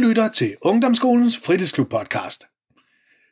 lytter 0.00 0.28
til 0.28 0.56
Ungdomsskolens 0.62 1.38
fritidsklub 1.38 1.90
podcast. 1.90 2.44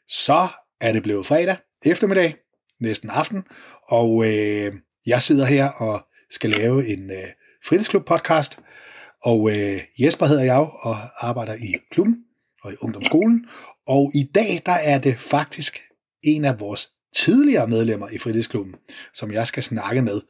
Så 0.08 0.48
er 0.80 0.92
det 0.92 1.02
blevet 1.02 1.26
fredag 1.26 1.56
eftermiddag, 1.84 2.36
næsten 2.80 3.10
aften, 3.10 3.42
og 3.88 4.24
øh, 4.26 4.72
jeg 5.06 5.22
sidder 5.22 5.44
her 5.44 5.68
og 5.68 6.06
skal 6.30 6.50
lave 6.50 6.88
en 6.88 7.10
øh, 7.10 7.28
fritidsklub 7.66 8.04
podcast. 8.04 8.58
Og 9.22 9.50
øh, 9.50 9.78
Jesper 9.98 10.26
hedder 10.26 10.42
jeg 10.42 10.56
og 10.56 10.96
arbejder 11.28 11.54
i 11.54 11.74
klubben 11.90 12.16
og 12.62 12.72
i 12.72 12.76
ungdomsskolen. 12.80 13.46
Og 13.86 14.10
i 14.14 14.30
dag 14.34 14.62
der 14.66 14.72
er 14.72 14.98
det 14.98 15.18
faktisk 15.18 15.80
en 16.22 16.44
af 16.44 16.60
vores 16.60 16.88
tidligere 17.16 17.68
medlemmer 17.68 18.08
i 18.08 18.18
fritidsklubben, 18.18 18.74
som 19.14 19.32
jeg 19.32 19.46
skal 19.46 19.62
snakke 19.62 20.02
med. 20.02 20.20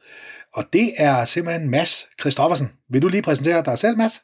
Og 0.53 0.73
det 0.73 0.93
er 0.97 1.25
simpelthen 1.25 1.69
Mads 1.69 2.07
Christoffersen. 2.19 2.67
Vil 2.89 3.01
du 3.01 3.07
lige 3.07 3.21
præsentere 3.21 3.63
dig 3.65 3.77
selv, 3.77 3.97
Mads? 3.97 4.21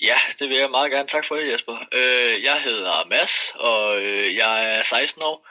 Ja, 0.00 0.16
det 0.38 0.48
vil 0.48 0.58
jeg 0.58 0.70
meget 0.70 0.92
gerne. 0.92 1.08
Tak 1.08 1.24
for 1.24 1.36
det, 1.36 1.52
Jesper. 1.52 1.86
Øh, 1.92 2.44
jeg 2.44 2.62
hedder 2.62 3.08
Mads, 3.08 3.52
og 3.54 4.02
øh, 4.02 4.36
jeg 4.36 4.78
er 4.78 4.82
16 4.82 5.22
år. 5.22 5.48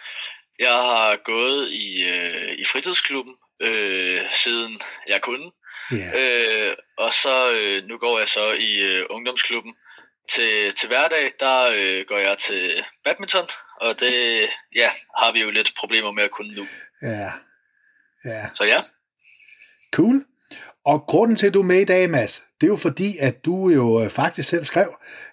Jeg 0.59 0.73
har 0.73 1.15
gået 1.15 1.71
i, 1.71 2.03
øh, 2.09 2.53
i 2.57 2.65
fritidsklubben 2.65 3.35
øh, 3.61 4.29
siden 4.29 4.81
jeg 5.07 5.21
kunne. 5.21 5.51
Ja. 5.91 6.19
Øh, 6.19 6.75
og 6.97 7.13
så 7.13 7.51
øh, 7.51 7.83
nu 7.83 7.97
går 7.97 8.19
jeg 8.19 8.27
så 8.27 8.51
i 8.51 8.75
øh, 8.75 9.05
ungdomsklubben. 9.09 9.75
Til, 10.29 10.75
til 10.75 10.87
hverdag, 10.87 11.31
der 11.39 11.71
øh, 11.73 12.05
går 12.05 12.17
jeg 12.17 12.37
til 12.37 12.85
badminton, 13.03 13.47
og 13.81 13.99
det 13.99 14.45
ja, 14.75 14.89
har 15.17 15.31
vi 15.31 15.41
jo 15.41 15.51
lidt 15.51 15.71
problemer 15.77 16.11
med 16.11 16.23
at 16.23 16.31
kunne 16.31 16.55
nu. 16.55 16.67
Ja. 17.01 17.31
Ja. 18.25 18.49
Så 18.53 18.63
ja, 18.63 18.81
Cool. 19.93 20.25
Og 20.85 21.03
grunden 21.07 21.35
til, 21.35 21.47
at 21.47 21.53
du 21.53 21.59
er 21.59 21.65
med 21.65 21.81
i 21.81 21.85
dag, 21.85 22.09
Mads, 22.09 22.43
det 22.61 22.67
er 22.67 22.71
jo 22.71 22.75
fordi, 22.75 23.17
at 23.19 23.45
du 23.45 23.69
jo 23.69 24.03
øh, 24.03 24.09
faktisk 24.09 24.49
selv 24.49 24.65
skrev, 24.65 24.89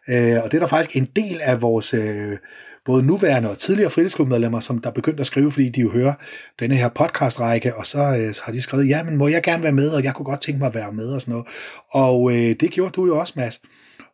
øh, 0.09 0.43
og 0.43 0.51
det 0.51 0.55
er 0.55 0.61
der 0.61 0.67
faktisk 0.67 0.97
en 0.97 1.09
del 1.17 1.41
af 1.41 1.63
vores 1.63 1.95
øh, 1.95 2.39
både 2.85 3.03
nuværende 3.03 3.51
og 3.51 3.59
tidligere 3.59 3.91
fritidsklubmedlemmer, 3.91 4.61
som 4.61 4.79
der 4.79 4.91
begyndte 4.91 5.21
at 5.21 5.27
skrive, 5.27 5.53
fordi 5.53 5.69
de 5.69 5.81
jo 5.81 5.91
hører 5.91 6.15
denne 6.61 6.75
her 6.75 6.89
podcastrække, 6.89 7.77
og 7.77 7.87
så 7.87 7.99
øh, 7.99 8.35
har 8.45 8.53
de 8.53 8.63
skrevet, 8.63 8.89
ja, 8.89 9.03
men 9.03 9.17
må 9.17 9.29
jeg 9.29 9.43
gerne 9.43 9.63
være 9.63 9.73
med, 9.73 9.91
og 9.91 10.05
jeg 10.05 10.15
kunne 10.15 10.27
godt 10.27 10.41
tænke 10.41 10.59
mig 10.59 10.67
at 10.67 10.75
være 10.75 10.93
med 10.93 11.09
og 11.09 11.21
sådan 11.21 11.33
noget. 11.33 11.47
Og 11.91 12.33
øh, 12.33 12.57
det 12.61 12.71
gjorde 12.71 12.91
du 12.91 13.07
jo 13.07 13.19
også, 13.19 13.33
Mads. 13.37 13.61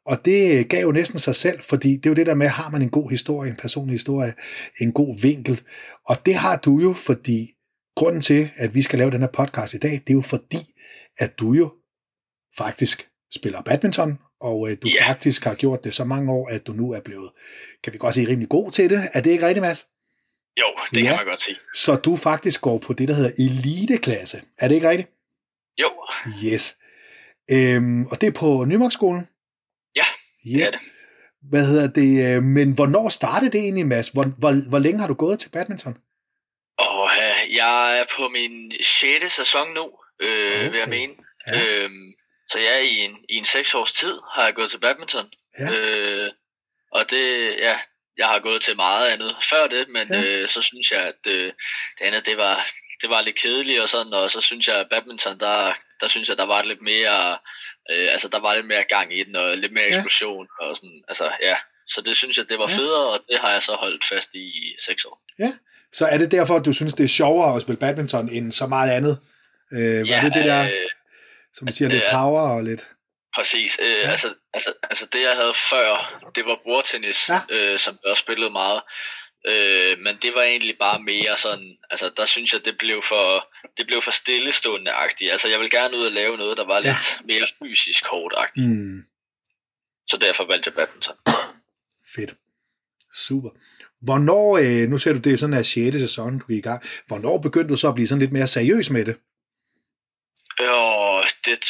Og 0.07 0.25
det 0.25 0.59
øh, 0.59 0.65
gav 0.69 0.83
jo 0.83 0.93
næsten 0.93 1.19
sig 1.19 1.35
selv, 1.35 1.63
fordi 1.63 1.97
det 1.97 2.07
er 2.07 2.11
jo 2.11 2.15
det 2.15 2.27
der 2.27 2.35
med, 2.35 2.49
har 2.49 2.71
man 2.71 2.83
en 2.83 2.91
god 2.91 3.11
historie, 3.11 3.51
en 3.51 3.57
personlig 3.57 3.95
historie, 3.95 4.35
en 4.81 4.93
god 4.93 5.21
vinkel. 5.21 5.61
Og 6.09 6.27
det 6.27 6.35
har 6.35 6.57
du 6.57 6.79
jo, 6.79 6.93
fordi 6.93 7.51
grunden 7.97 8.21
til, 8.21 8.51
at 8.57 8.75
vi 8.75 8.83
skal 8.83 8.99
lave 8.99 9.11
den 9.11 9.21
her 9.21 9.29
podcast 9.33 9.75
i 9.75 9.79
dag, 9.79 9.91
det 9.91 10.11
er 10.11 10.15
jo 10.15 10.21
fordi, 10.21 10.59
at 11.19 11.39
du 11.39 11.53
jo 11.53 11.73
faktisk 12.57 13.09
spiller 13.35 13.63
badminton, 13.63 14.19
og 14.41 14.71
øh, 14.71 14.77
du 14.83 14.89
Ja. 14.89 15.09
faktisk 15.09 15.45
har 15.45 15.55
gjort 15.55 15.85
det 15.85 15.95
så 15.95 16.05
mange 16.05 16.33
år, 16.33 16.49
at 16.49 16.67
du 16.67 16.73
nu 16.73 16.91
er 16.93 17.01
blevet, 17.01 17.31
kan 17.85 17.93
vi 17.93 17.99
godt 17.99 18.15
sige, 18.15 18.29
rimelig 18.29 18.49
god 18.49 18.71
til 18.73 18.91
det. 18.91 19.09
Er 19.13 19.21
det 19.21 19.31
ikke 19.31 19.47
rigtigt, 19.47 19.63
Mads? 19.63 19.87
jo, 20.61 20.65
det 20.91 21.01
Ja. 21.03 21.07
kan 21.09 21.17
man 21.17 21.27
godt 21.27 21.41
sige. 21.41 21.57
Så 21.75 21.95
du 21.97 22.17
faktisk 22.17 22.61
går 22.61 22.79
på 22.79 22.93
det, 22.93 23.09
der 23.09 23.15
hedder 23.15 23.31
eliteklasse. 23.39 24.43
Er 24.59 24.69
det 24.69 24.75
ikke 24.75 24.89
rigtigt? 24.89 25.11
Jo, 25.79 25.91
Yes. 26.45 26.77
Øhm, 27.51 28.07
og 28.07 28.21
det 28.21 28.27
er 28.27 28.31
på 28.33 28.65
Nymarkskolen? 28.65 29.29
Ja, 29.97 30.05
det 30.45 30.63
er 30.63 30.71
det. 30.71 30.81
Hvad 31.43 31.67
hedder 31.67 31.87
det? 31.87 32.37
øh, 32.37 32.43
Men 32.43 32.73
hvornår 32.73 33.09
startede 33.09 33.51
det 33.53 33.61
egentlig, 33.61 33.87
Mads? 33.87 34.09
Hvor, 34.09 34.25
hvor, 34.25 34.69
hvor 34.69 34.79
længe 34.79 35.01
har 35.01 35.07
du 35.07 35.15
gået 35.15 35.39
til 35.39 35.49
badminton? 35.49 35.97
Øh, 36.81 37.55
jeg 37.55 38.01
er 38.01 38.05
på 38.17 38.29
min 38.29 38.73
6. 38.83 39.33
sæson 39.37 39.75
nu, 39.75 39.91
øh, 40.23 40.53
okay. 40.59 40.71
vil 40.71 40.79
jeg 40.79 40.89
mene. 40.89 41.13
Ja. 41.47 41.59
Ja. 41.61 41.77
Øhm, 41.85 42.13
så 42.51 42.59
jeg 42.59 42.85
i 42.85 42.99
en, 42.99 43.17
i 43.29 43.35
en 43.37 43.45
6 43.45 43.75
års 43.75 43.93
tid 43.93 44.15
har 44.35 44.45
jeg 44.45 44.55
gået 44.55 44.71
til 44.71 44.79
badminton. 44.79 45.31
Ja. 45.59 45.71
Øh, 45.73 46.31
og 46.93 47.11
det, 47.11 47.57
ja, 47.59 47.79
jeg 48.19 48.27
har 48.27 48.39
gået 48.39 48.63
til 48.63 48.77
meget 48.77 49.09
andet 49.09 49.37
før 49.51 49.67
det, 49.67 49.89
men 49.89 50.09
Ja. 50.11 50.21
ja. 50.21 50.25
øh, 50.27 50.49
så 50.49 50.63
synes 50.63 50.91
jeg, 50.91 51.01
at 51.03 51.27
øh, 51.33 51.53
det 51.99 52.05
andet, 52.05 52.27
det 52.27 52.37
var, 52.37 52.59
det 53.03 53.11
var 53.11 53.21
lidt 53.21 53.37
kedeligt 53.39 53.81
og 53.81 53.89
sådan, 53.89 54.13
og 54.13 54.31
så 54.31 54.41
synes 54.41 54.69
jeg, 54.69 54.77
at 54.77 54.87
badminton, 54.91 55.39
der, 55.41 55.73
der 56.01 56.07
synes 56.09 56.29
jeg, 56.29 56.37
der 56.37 56.47
var 56.47 56.63
lidt 56.63 56.83
mere, 56.83 57.39
øh, 57.91 58.09
altså 58.13 58.29
der 58.29 58.39
var 58.41 58.55
lidt 58.55 58.67
mere 58.67 58.85
gang 58.89 59.19
i 59.19 59.25
den, 59.25 59.37
og 59.37 59.57
lidt 59.57 59.73
mere 59.73 59.85
Ja. 59.85 59.89
eksplosion, 59.89 60.49
og 60.61 60.77
sådan, 60.77 61.03
altså 61.09 61.33
ja. 61.43 61.57
Så 61.87 62.01
det 62.01 62.17
synes 62.17 62.39
jeg, 62.39 62.49
det 62.49 62.59
var 62.59 62.71
Ja. 62.71 62.77
federe, 62.77 63.07
og 63.13 63.21
det 63.31 63.39
har 63.39 63.53
jeg 63.53 63.63
så 63.63 63.73
holdt 63.73 64.05
fast 64.05 64.35
i 64.35 64.39
i 64.39 64.75
6 64.87 65.05
år. 65.05 65.23
Så 65.95 66.07
er 66.07 66.19
det 66.19 66.31
derfor, 66.31 66.57
at 66.57 66.65
du 66.65 66.73
synes, 66.73 66.95
det 66.95 67.05
er 67.05 67.09
sjovere 67.09 67.57
at 67.57 67.63
spille 67.63 67.79
badminton 67.81 68.29
end 68.29 68.53
så 68.53 68.67
meget 68.67 68.91
andet? 68.93 69.19
Øh, 69.73 70.09
var 70.09 70.21
det 70.21 70.35
det 70.35 70.45
der, 70.45 70.63
øh, 70.63 70.89
som 71.55 71.69
siger, 71.69 71.89
det 71.89 71.97
lidt 71.97 72.05
er- 72.07 72.13
power 72.13 72.41
og 72.41 72.65
lidt... 72.65 72.87
Præcis. 73.37 73.79
Øh, 73.83 73.89
Ja. 73.91 73.95
ja. 73.99 74.11
altså, 74.11 74.35
altså, 74.55 74.73
altså 74.83 75.07
det 75.13 75.21
jeg 75.23 75.37
havde 75.37 75.55
før, 75.71 76.21
det 76.35 76.45
var 76.45 76.59
bordtennis, 76.65 77.29
Ja. 77.29 77.41
ja. 77.51 77.73
øh, 77.73 77.79
som 77.79 77.99
jeg 78.05 78.11
også 78.11 78.21
spillede 78.21 78.51
meget. 78.51 78.83
Øh, 79.49 79.99
men 79.99 80.17
det 80.23 80.35
var 80.35 80.43
egentlig 80.43 80.77
bare 80.79 81.03
mere 81.03 81.37
sådan, 81.37 81.77
altså 81.91 82.11
der 82.17 82.25
synes 82.25 82.53
jeg, 82.53 82.65
det 82.65 82.79
blev 82.79 83.03
for, 83.03 83.49
det 83.77 83.87
blev 83.87 84.03
for 84.03 84.11
stillestående-agtigt. 84.11 85.33
Altså 85.33 85.49
jeg 85.49 85.61
vil 85.61 85.71
gerne 85.71 85.97
ud 85.97 86.05
og 86.07 86.13
lave 86.13 86.37
noget, 86.37 86.57
der 86.57 86.65
var 86.67 86.75
Ja. 86.77 86.81
lidt 86.83 87.21
mere 87.27 87.47
fysisk 87.63 88.05
hårdt-agtigt. 88.07 88.69
Mm, 88.69 89.03
Så 90.09 90.17
derfor 90.17 90.45
valgte 90.45 90.69
jeg 90.69 90.75
badminton. 90.75 91.17
fedt. 92.15 92.35
Super. 93.15 93.51
Hvornår, 94.03 94.57
øh, 94.59 94.89
nu 94.91 94.99
ser 94.99 95.13
du, 95.13 95.19
det 95.19 95.39
sådan 95.39 95.55
her 95.55 95.63
6. 95.63 95.97
sæson, 95.99 96.39
du 96.39 96.47
gik 96.47 96.59
i 96.59 96.61
gang. 96.61 96.83
Hvornår 97.07 97.39
begyndte 97.39 97.69
du 97.69 97.77
så 97.77 97.89
at 97.89 97.95
blive 97.95 98.09
sådan 98.09 98.21
lidt 98.21 98.33
mere 98.33 98.47
seriøs 98.47 98.91
med 98.91 99.05
det? 99.05 99.17
Og 100.59 101.25
det, 101.45 101.65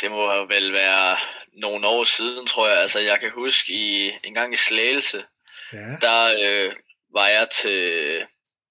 det 0.00 0.10
må 0.10 0.32
jo 0.34 0.42
vel 0.44 0.72
være 0.72 1.16
nogle 1.52 1.86
år 1.86 2.04
siden, 2.04 2.46
tror 2.46 2.68
jeg. 2.68 2.80
Altså 2.80 3.00
jeg 3.00 3.20
kan 3.20 3.30
huske 3.30 3.72
i, 3.72 4.12
en 4.24 4.34
gang 4.34 4.52
i 4.52 4.56
Slagelse, 4.56 5.24
Ja. 5.72 5.78
der 6.00 6.36
øh, 6.42 6.72
var 7.14 7.28
jeg 7.28 7.50
til, 7.50 8.22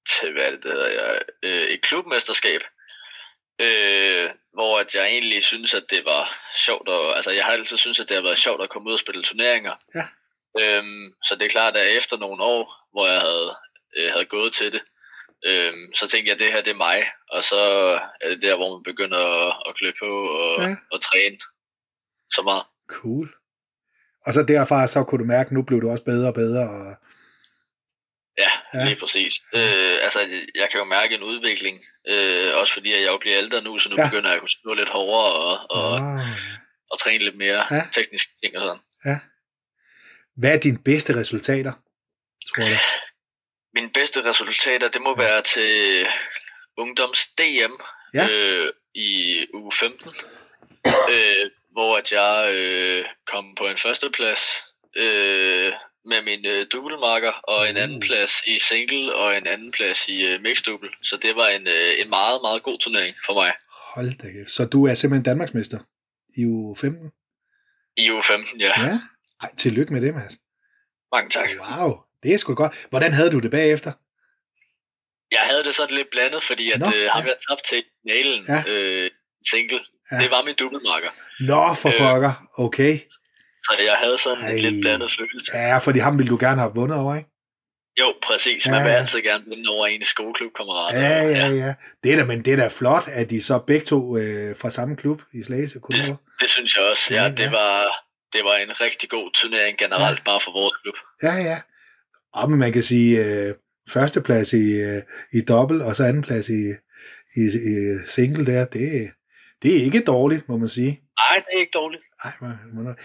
til 0.09 0.31
hvad 0.33 0.51
det, 0.51 0.63
det 0.63 0.71
hedder 0.71 0.87
jeg, 0.89 1.21
øh, 1.43 1.67
et 1.67 1.81
klubmesterskab, 1.81 2.61
øh, 3.59 4.29
hvor 4.53 4.79
at 4.79 4.95
jeg 4.95 5.05
egentlig 5.07 5.43
synes, 5.43 5.73
at 5.73 5.83
det 5.89 6.05
var 6.05 6.35
sjovt, 6.55 6.89
og, 6.89 7.15
altså 7.15 7.31
jeg 7.31 7.45
har 7.45 7.51
altid 7.53 7.77
synes, 7.77 7.99
at 7.99 8.09
det 8.09 8.15
har 8.15 8.23
været 8.23 8.37
sjovt 8.37 8.63
at 8.63 8.69
komme 8.69 8.87
ud 8.87 8.93
og 8.93 8.99
spille 8.99 9.23
turneringer. 9.23 9.75
Ja. 9.95 10.05
Øhm, 10.59 11.13
så 11.23 11.35
det 11.35 11.45
er 11.45 11.49
klart, 11.49 11.77
at 11.77 11.97
efter 11.97 12.17
nogle 12.17 12.43
år, 12.43 12.73
hvor 12.91 13.07
jeg 13.07 13.21
havde, 13.21 13.55
øh, 13.97 14.11
havde 14.11 14.25
gået 14.25 14.53
til 14.53 14.71
det, 14.71 14.81
øhm, 15.45 15.93
så 15.95 16.07
tænkte 16.07 16.27
jeg, 16.29 16.33
at 16.33 16.39
det 16.39 16.51
her 16.53 16.61
det 16.61 16.71
er 16.71 16.75
mig, 16.89 17.03
og 17.31 17.43
så 17.43 17.59
er 18.21 18.29
det 18.29 18.41
der, 18.41 18.55
hvor 18.55 18.77
man 18.77 18.83
begynder 18.83 19.17
at, 19.47 19.63
at 19.67 19.75
klø 19.75 19.91
på 19.99 20.09
og, 20.27 20.61
Ja. 20.63 20.69
ja. 20.69 20.75
og 20.91 21.01
træne 21.01 21.37
så 22.33 22.41
meget. 22.41 22.63
Cool. 22.89 23.33
Og 24.25 24.33
så 24.33 24.43
derfra, 24.43 24.87
så 24.87 25.03
kunne 25.03 25.19
du 25.23 25.27
mærke, 25.27 25.47
at 25.47 25.51
nu 25.51 25.61
blev 25.61 25.81
du 25.81 25.89
også 25.89 26.03
bedre 26.03 26.27
og 26.27 26.33
bedre. 26.33 26.69
Og... 26.69 26.95
Ja, 28.37 28.49
Ja. 28.73 28.79
ja. 28.79 28.85
lige 28.85 28.99
præcis. 28.99 29.33
Øh, 29.53 29.95
altså, 30.05 30.19
jeg 30.55 30.67
kan 30.71 30.79
jo 30.79 30.83
mærke 30.85 31.15
en 31.15 31.23
udvikling, 31.23 31.77
øh, 32.07 32.49
også 32.59 32.73
fordi 32.73 32.93
at 32.93 33.01
jeg 33.01 33.07
jo 33.07 33.17
bliver 33.17 33.37
ældre 33.37 33.61
nu, 33.61 33.79
så 33.79 33.89
nu 33.89 33.95
Ja. 33.95 34.01
ja. 34.01 34.09
begynder 34.09 34.29
jeg 34.29 34.35
at 34.35 34.39
kunne 34.39 34.49
stå 34.49 34.73
lidt 34.73 34.89
hårdere 34.89 35.33
og, 35.33 35.71
og, 35.71 35.97
Ah. 35.97 36.27
og 36.91 36.99
træne 36.99 37.23
lidt 37.23 37.37
mere 37.37 37.65
Ja. 37.71 37.75
ja. 37.75 37.87
tekniske 37.91 38.31
ting 38.43 38.57
og 38.57 38.61
sådan. 38.63 38.81
Hvad 40.37 40.53
er 40.53 40.57
dine 40.59 40.77
bedste 40.85 41.15
resultater, 41.15 41.71
tror 42.47 42.63
du? 42.63 42.77
Mine 43.73 43.89
bedste 43.89 44.25
resultater, 44.29 44.87
det 44.89 45.01
må 45.01 45.17
være 45.17 45.41
til 45.41 46.05
ungdoms 46.77 47.27
DM 47.27 47.73
Ja. 48.13 48.27
øh, 48.31 48.73
i 48.95 49.45
uge 49.53 49.71
15, 49.79 50.09
øh, 51.11 51.49
hvor 51.71 51.97
at 51.97 52.11
jeg 52.11 52.53
øh, 52.53 53.05
kom 53.27 53.55
på 53.55 53.67
en 53.67 53.77
førsteplads 53.77 54.41
øh, 54.95 55.73
med 56.05 56.21
min 56.21 56.45
øh, 56.45 56.67
doublemarker, 56.73 57.31
og 57.31 57.69
en 57.69 57.77
anden 57.77 57.97
Uh. 57.97 58.01
plads 58.03 58.31
i 58.47 58.59
single, 58.59 59.15
og 59.15 59.37
en 59.37 59.47
anden 59.47 59.71
plads 59.71 60.07
i 60.07 60.21
øh, 60.21 60.41
mixed 60.41 60.65
double. 60.65 60.89
Så 61.01 61.17
det 61.17 61.35
var 61.35 61.47
en, 61.47 61.67
øh, 61.67 61.93
en 62.01 62.09
meget, 62.09 62.39
meget 62.41 62.63
god 62.63 62.79
turnering 62.79 63.15
for 63.25 63.33
mig. 63.33 63.53
Hold 63.95 64.17
da 64.17 64.31
kæft. 64.31 64.51
Så 64.51 64.65
du 64.65 64.85
er 64.87 64.93
simpelthen 64.93 65.23
Danmarksmester 65.23 65.79
i 66.37 66.45
uge 66.45 66.75
15? 66.75 67.11
I 67.97 68.11
uge 68.11 68.23
15, 68.23 68.59
ja. 68.61 68.81
ja. 68.81 68.85
Ja. 68.85 68.99
Ej, 69.41 69.55
tillykke 69.55 69.93
med 69.93 70.01
det, 70.01 70.13
Mads. 70.13 70.33
Mange 71.11 71.29
tak. 71.29 71.49
Wow, 71.59 71.99
det 72.23 72.33
er 72.33 72.37
sgu 72.37 72.53
godt. 72.53 72.73
Hvordan 72.89 73.11
havde 73.13 73.31
du 73.31 73.39
det 73.39 73.51
bagefter? 73.51 73.91
Jeg 75.31 75.41
havde 75.49 75.63
det 75.63 75.75
sådan 75.75 75.95
lidt 75.95 76.07
blandet, 76.11 76.43
fordi 76.43 76.71
at 76.71 76.79
Nå, 76.79 76.85
øh, 76.95 77.09
ham 77.11 77.23
ja. 77.23 77.27
jeg 77.29 77.35
tabte 77.49 77.63
til 77.69 77.83
finalen, 78.01 78.45
Ja. 78.47 78.63
øh, 78.71 79.11
single, 79.51 79.79
Ja. 80.11 80.17
det 80.17 80.31
var 80.31 80.41
min 80.45 80.55
doublemarker. 80.59 81.09
Nå, 81.39 81.73
for 81.73 81.89
Øh. 81.89 81.97
pokker. 81.99 82.47
Okay. 82.57 82.99
Så 83.63 83.75
jeg 83.79 83.95
havde 84.03 84.17
sådan 84.17 84.43
Ej. 84.43 84.51
en 84.51 84.59
lidt 84.59 84.81
blandet 84.81 85.11
følelse. 85.11 85.57
Ja, 85.57 85.77
fordi 85.77 85.99
ham 85.99 86.17
ville 86.17 86.29
du 86.29 86.37
gerne 86.39 86.61
have 86.61 86.73
vundet 86.75 86.97
over, 86.97 87.15
ikke? 87.15 87.29
Jo, 87.99 88.13
præcis. 88.23 88.65
Ja, 88.67 88.71
Man 88.71 88.83
vil 88.83 88.89
ja. 88.91 88.97
altid 88.97 89.21
gerne 89.21 89.43
vinde 89.47 89.69
over 89.69 89.87
en 89.87 90.03
skoleklubkammerat. 90.03 90.93
Ja, 90.95 91.23
ja, 91.23 91.47
ja. 91.47 91.73
Det 92.03 92.13
er 92.13 92.17
da, 92.17 92.23
men 92.25 92.45
det 92.45 92.53
er 92.53 92.57
da 92.57 92.67
flot, 92.67 93.07
at 93.07 93.29
de 93.29 93.43
så 93.43 93.59
begge 93.59 93.85
to 93.85 94.17
øh, 94.17 94.57
fra 94.57 94.69
samme 94.69 94.95
klub 94.95 95.21
i 95.33 95.43
Slagelse 95.43 95.79
kunne 95.79 95.99
Det, 95.99 96.17
det 96.41 96.49
synes 96.49 96.75
jeg 96.75 96.83
også. 96.83 97.13
Ja, 97.13 97.21
Ja, 97.21 97.27
ja. 97.29 97.35
det 97.35 97.51
var, 97.51 97.85
det 98.33 98.43
var 98.43 98.55
en 98.55 98.81
rigtig 98.81 99.09
god 99.09 99.31
turnering 99.31 99.77
generelt, 99.77 100.17
Ja. 100.19 100.23
bare 100.23 100.39
for 100.39 100.51
vores 100.51 100.73
klub. 100.81 100.95
Ja, 101.23 101.33
ja. 101.33 101.61
Og 102.33 102.51
man 102.51 102.73
kan 102.73 102.83
sige, 102.83 103.25
øh, 103.25 103.55
førsteplads 103.89 104.53
i, 104.53 104.71
øh, 104.71 105.01
i 105.33 105.41
dobbelt, 105.41 105.81
og 105.81 105.95
så 105.95 106.03
andenplads 106.03 106.49
i, 106.49 106.69
i, 107.35 107.41
i 107.41 107.97
single 108.07 108.45
der, 108.45 108.65
det, 108.65 109.11
det 109.63 109.77
er 109.77 109.83
ikke 109.83 110.03
dårligt, 110.03 110.49
må 110.49 110.57
man 110.57 110.67
sige. 110.67 111.01
Nej, 111.17 111.43
det 111.45 111.55
er 111.55 111.59
ikke 111.59 111.71
dårligt. 111.73 112.03
Ej, 112.23 112.31
hvornår, 112.73 112.95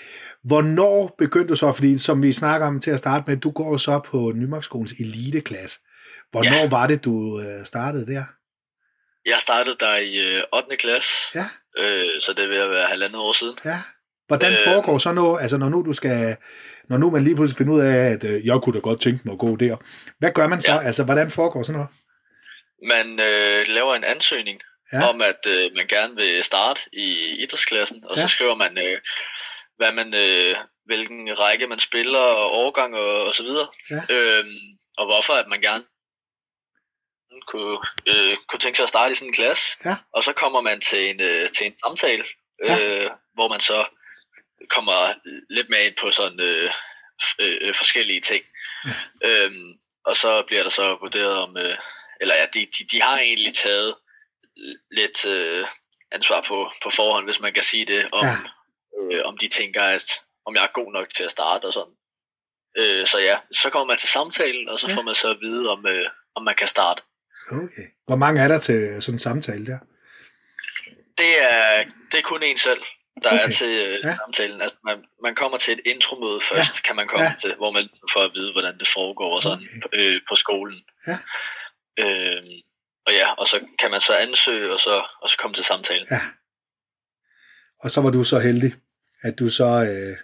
hvornår 0.44 1.14
begyndte 1.19 1.48
du 1.48 1.54
så, 1.54 1.72
fordi 1.72 1.98
som 1.98 2.22
vi 2.22 2.32
snakker 2.32 2.66
om 2.66 2.80
til 2.80 2.90
at 2.90 2.98
starte 2.98 3.25
med, 3.26 3.36
du 3.36 3.50
går 3.50 3.76
så 3.76 4.00
på 4.04 4.32
Nymarkskolens 4.34 4.92
eliteklasse. 4.92 5.78
Hvornår 6.30 6.62
ja. 6.62 6.69
var 6.69 6.86
det, 6.86 7.04
du 7.04 7.40
øh, 7.40 7.64
startede 7.64 8.06
der? 8.06 8.25
Jeg 9.26 9.38
startede 9.38 9.76
der 9.80 9.96
i 9.96 10.36
øh, 10.36 10.42
8. 10.52 10.76
klasse, 10.76 11.08
Ja, 11.34 11.46
øh, 11.78 12.20
så 12.20 12.32
det 12.36 12.48
vil 12.48 12.58
være 12.58 12.86
halvandet 12.86 13.20
år 13.20 13.32
siden. 13.32 13.58
ja. 13.64 13.80
Hvordan 14.28 14.52
Øh. 14.52 14.58
foregår 14.64 14.98
så 14.98 15.12
noget, 15.12 15.42
altså 15.42 15.56
når 15.56 15.69
nu 15.69 15.82
du 15.82 15.92
skal, 15.92 16.36
når 16.88 16.96
nu 16.96 17.10
man 17.10 17.25
lige 17.25 17.34
pludselig 17.36 17.58
finder 17.58 17.72
ud 17.75 17.80
af, 17.80 17.96
at 18.12 18.25
øh, 18.25 18.46
jeg 18.46 18.60
kunne 18.62 18.75
da 18.75 18.78
godt 18.78 19.00
tænke 19.00 19.20
mig 19.25 19.32
at 19.32 19.38
gå 19.38 19.56
der. 19.56 19.76
Hvad 20.19 20.30
gør 20.32 20.46
man 20.46 20.60
så? 20.60 20.72
Ja. 20.72 20.86
Altså, 20.86 21.04
hvordan 21.04 21.30
foregår 21.30 21.62
sådan 21.62 21.78
noget? 21.78 21.88
Man 22.88 23.20
øh, 23.20 23.64
laver 23.69 23.94
en 23.94 24.04
ansøgning 24.04 24.60
Ja. 24.92 24.98
ja. 24.98 25.08
om, 25.08 25.22
at 25.22 25.46
øh, 25.48 25.70
man 25.76 25.86
gerne 25.86 26.14
vil 26.16 26.44
starte 26.44 26.80
i 26.92 27.06
idrætsklassen, 27.42 28.04
og 28.10 28.16
Ja. 28.16 28.22
så 28.22 28.28
skriver 28.28 28.54
man, 28.54 28.78
øh, 28.78 28.98
hvad 29.76 29.92
man, 29.92 30.14
øh, 30.14 30.56
hvilken 30.86 31.40
række 31.40 31.66
man 31.66 31.78
spiller, 31.78 32.19
og 32.19 32.52
årgang 32.64 32.94
og, 32.94 33.25
og 33.26 33.34
så 33.34 33.42
videre. 33.42 33.69
Ja. 33.90 34.14
Øhm, 34.14 34.56
og 34.98 35.06
hvorfor 35.06 35.32
at 35.32 35.48
man 35.48 35.60
gerne 35.60 35.84
kunne, 37.48 37.78
øh, 38.06 38.36
kunne 38.48 38.60
tænke 38.60 38.76
sig 38.76 38.82
at 38.82 38.88
starte 38.88 39.12
i 39.12 39.14
sådan 39.14 39.28
en 39.28 39.34
klasse. 39.34 39.64
Ja. 39.84 39.96
Og 40.14 40.22
så 40.25 40.32
kommer 40.32 40.60
man 40.60 40.80
til 40.80 41.10
en, 41.10 41.20
øh, 41.20 41.48
til 41.50 41.66
en 41.66 41.75
samtale, 41.86 42.25
øh, 42.64 43.10
hvor 43.34 43.48
man 43.48 43.60
så 43.60 43.84
kommer 44.70 45.14
lidt 45.50 45.69
med 45.70 45.87
ind 45.87 45.94
på 46.00 46.10
sådan 46.10 46.40
øh, 46.40 46.70
øh, 47.38 47.75
forskellige 47.75 48.20
ting. 48.20 48.44
Ja. 48.84 49.28
Øhm, 49.28 49.72
og 50.05 50.16
så 50.16 50.44
bliver 50.46 50.62
der 50.62 50.70
så 50.70 50.96
vurderet 51.00 51.37
om, 51.38 51.56
øh, 51.56 51.76
eller 52.20 52.34
ja, 52.34 52.46
de, 52.55 52.60
de, 52.60 52.84
de 52.93 53.02
har 53.02 53.19
egentlig 53.19 53.55
taget 53.55 53.94
lidt 54.90 55.26
øh, 55.26 55.66
ansvar 56.12 56.44
på, 56.49 56.70
på 56.82 56.90
forhånd, 56.90 57.26
hvis 57.26 57.40
man 57.40 57.52
kan 57.52 57.62
sige 57.62 57.87
det, 57.87 58.08
om, 58.12 58.26
Ja. 58.26 58.37
øh, 59.00 59.20
om 59.25 59.38
de 59.38 59.49
tænker, 59.49 59.82
at 59.82 60.05
om 60.46 60.55
jeg 60.55 60.62
er 60.64 60.72
god 60.75 60.93
nok 60.93 61.08
til 61.08 61.25
at 61.25 61.31
starte 61.31 61.64
og 61.64 61.72
sådan. 61.72 61.94
Øh, 62.76 63.06
så 63.06 63.19
ja, 63.19 63.38
så 63.52 63.70
kommer 63.70 63.87
man 63.87 63.99
til 63.99 64.08
samtalen, 64.08 64.69
og 64.69 64.81
så 64.81 64.87
ja. 64.88 64.94
får 64.94 65.02
man 65.02 65.14
så 65.14 65.31
at 65.31 65.40
vide, 65.40 65.70
om, 65.70 65.87
øh, 65.87 66.06
om 66.34 66.44
man 66.44 66.54
kan 66.54 66.69
starte. 66.69 67.02
Okay. 67.50 67.87
Hvor 68.06 68.16
mange 68.16 68.43
er 68.43 68.49
der 68.49 68.58
til 68.58 69.02
sådan 69.02 69.14
en 69.14 69.19
samtale 69.19 69.66
der? 69.66 69.78
Det 71.19 71.43
er, 71.43 71.84
det 72.12 72.19
er 72.19 72.22
kun 72.22 72.43
en 72.43 72.56
selv, 72.56 72.82
der 73.23 73.31
Okay. 73.31 73.38
okay. 73.38 73.47
er 73.47 73.50
til 73.50 73.69
øh, 73.69 73.99
Ja. 74.05 74.17
samtalen. 74.17 74.61
Altså, 74.62 74.76
man, 74.85 75.05
man 75.23 75.35
kommer 75.35 75.59
til 75.59 75.73
et 75.75 75.81
intromøde 75.87 76.41
først, 76.41 76.76
ja. 76.76 76.82
kan 76.87 76.97
man 76.97 77.09
komme 77.09 77.26
Ja. 77.26 77.35
til, 77.41 77.55
hvor 77.56 77.70
man 77.70 77.88
får 78.12 78.20
at 78.23 78.31
vide, 78.35 78.53
hvordan 78.53 78.79
det 78.79 78.88
foregår 78.88 79.35
og 79.37 79.43
sådan, 79.43 79.59
Okay. 79.59 79.87
okay. 79.87 79.99
øh, 80.15 80.20
på 80.29 80.35
skolen. 80.35 80.81
Ja. 81.06 81.19
Øh, 81.99 82.43
og 83.06 83.12
ja, 83.15 83.32
og 83.32 83.49
så 83.49 83.61
kan 83.79 83.91
man 83.91 84.00
så 84.00 84.17
ansøge, 84.17 84.73
og 84.73 84.81
så, 84.81 85.05
og 85.23 85.29
så 85.29 85.37
komme 85.38 85.55
til 85.55 85.65
samtalen. 85.65 86.06
Ja. 86.11 86.20
Og 87.81 87.91
så 87.91 88.00
var 88.00 88.11
du 88.11 88.25
så 88.25 88.38
heldig, 88.38 88.75
at 89.23 89.38
du 89.38 89.50
så 89.50 89.64
øh, 89.64 90.17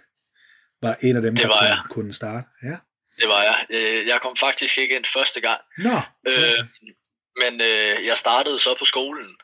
var 0.81 0.97
en 1.03 1.15
af 1.15 1.21
dem, 1.21 1.35
Det 1.35 1.43
der 1.43 1.47
kunne, 1.49 1.65
jeg. 1.69 1.77
kunne 1.89 2.13
starte. 2.13 2.47
Ja. 2.63 2.77
Det 3.19 3.27
var 3.29 3.43
jeg. 3.43 3.65
Øh, 3.69 4.07
jeg 4.07 4.21
kom 4.21 4.35
faktisk 4.35 4.77
ikke 4.77 4.95
ind 4.95 5.05
første 5.05 5.41
gang, 5.41 5.61
Nå, 5.77 5.97
øh, 6.27 6.65
men 7.37 7.61
øh, 7.61 8.05
jeg 8.05 8.17
startede 8.17 8.59
så 8.59 8.75
på 8.79 8.85
skolen 8.85 9.35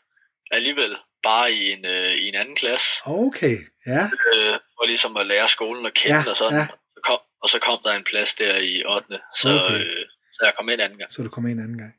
alligevel, 0.51 0.97
bare 1.23 1.51
i 1.53 1.71
en, 1.71 1.85
øh, 1.85 2.11
i 2.13 2.27
en 2.27 2.35
anden 2.35 2.55
klasse, 2.55 2.87
okay. 3.05 3.57
Ja, 3.87 4.03
øh, 4.35 4.53
for 4.75 4.85
ligesom 4.85 5.17
at 5.17 5.25
lære 5.27 5.49
skolen 5.49 5.85
at 5.85 5.93
kende 5.93 6.17
Ja, 6.17 6.29
og 6.29 6.37
sådan. 6.37 6.57
ja. 6.59 6.67
Så 6.93 7.01
kom, 7.03 7.19
og 7.43 7.49
så 7.49 7.59
kom 7.59 7.79
der 7.83 7.91
en 7.93 8.03
plads 8.03 8.35
der 8.35 8.57
i 8.57 8.83
8. 8.85 9.19
Så, 9.35 9.49
Okay. 9.49 9.65
okay. 9.65 9.79
øh, 9.85 10.05
så 10.33 10.39
jeg 10.45 10.53
kom 10.57 10.69
ind 10.69 10.81
anden 10.81 10.97
gang. 10.97 11.13
så 11.13 11.23
du 11.23 11.29
kom 11.29 11.47
ind 11.47 11.59
en 11.59 11.63
anden 11.63 11.77
gang. 11.77 11.93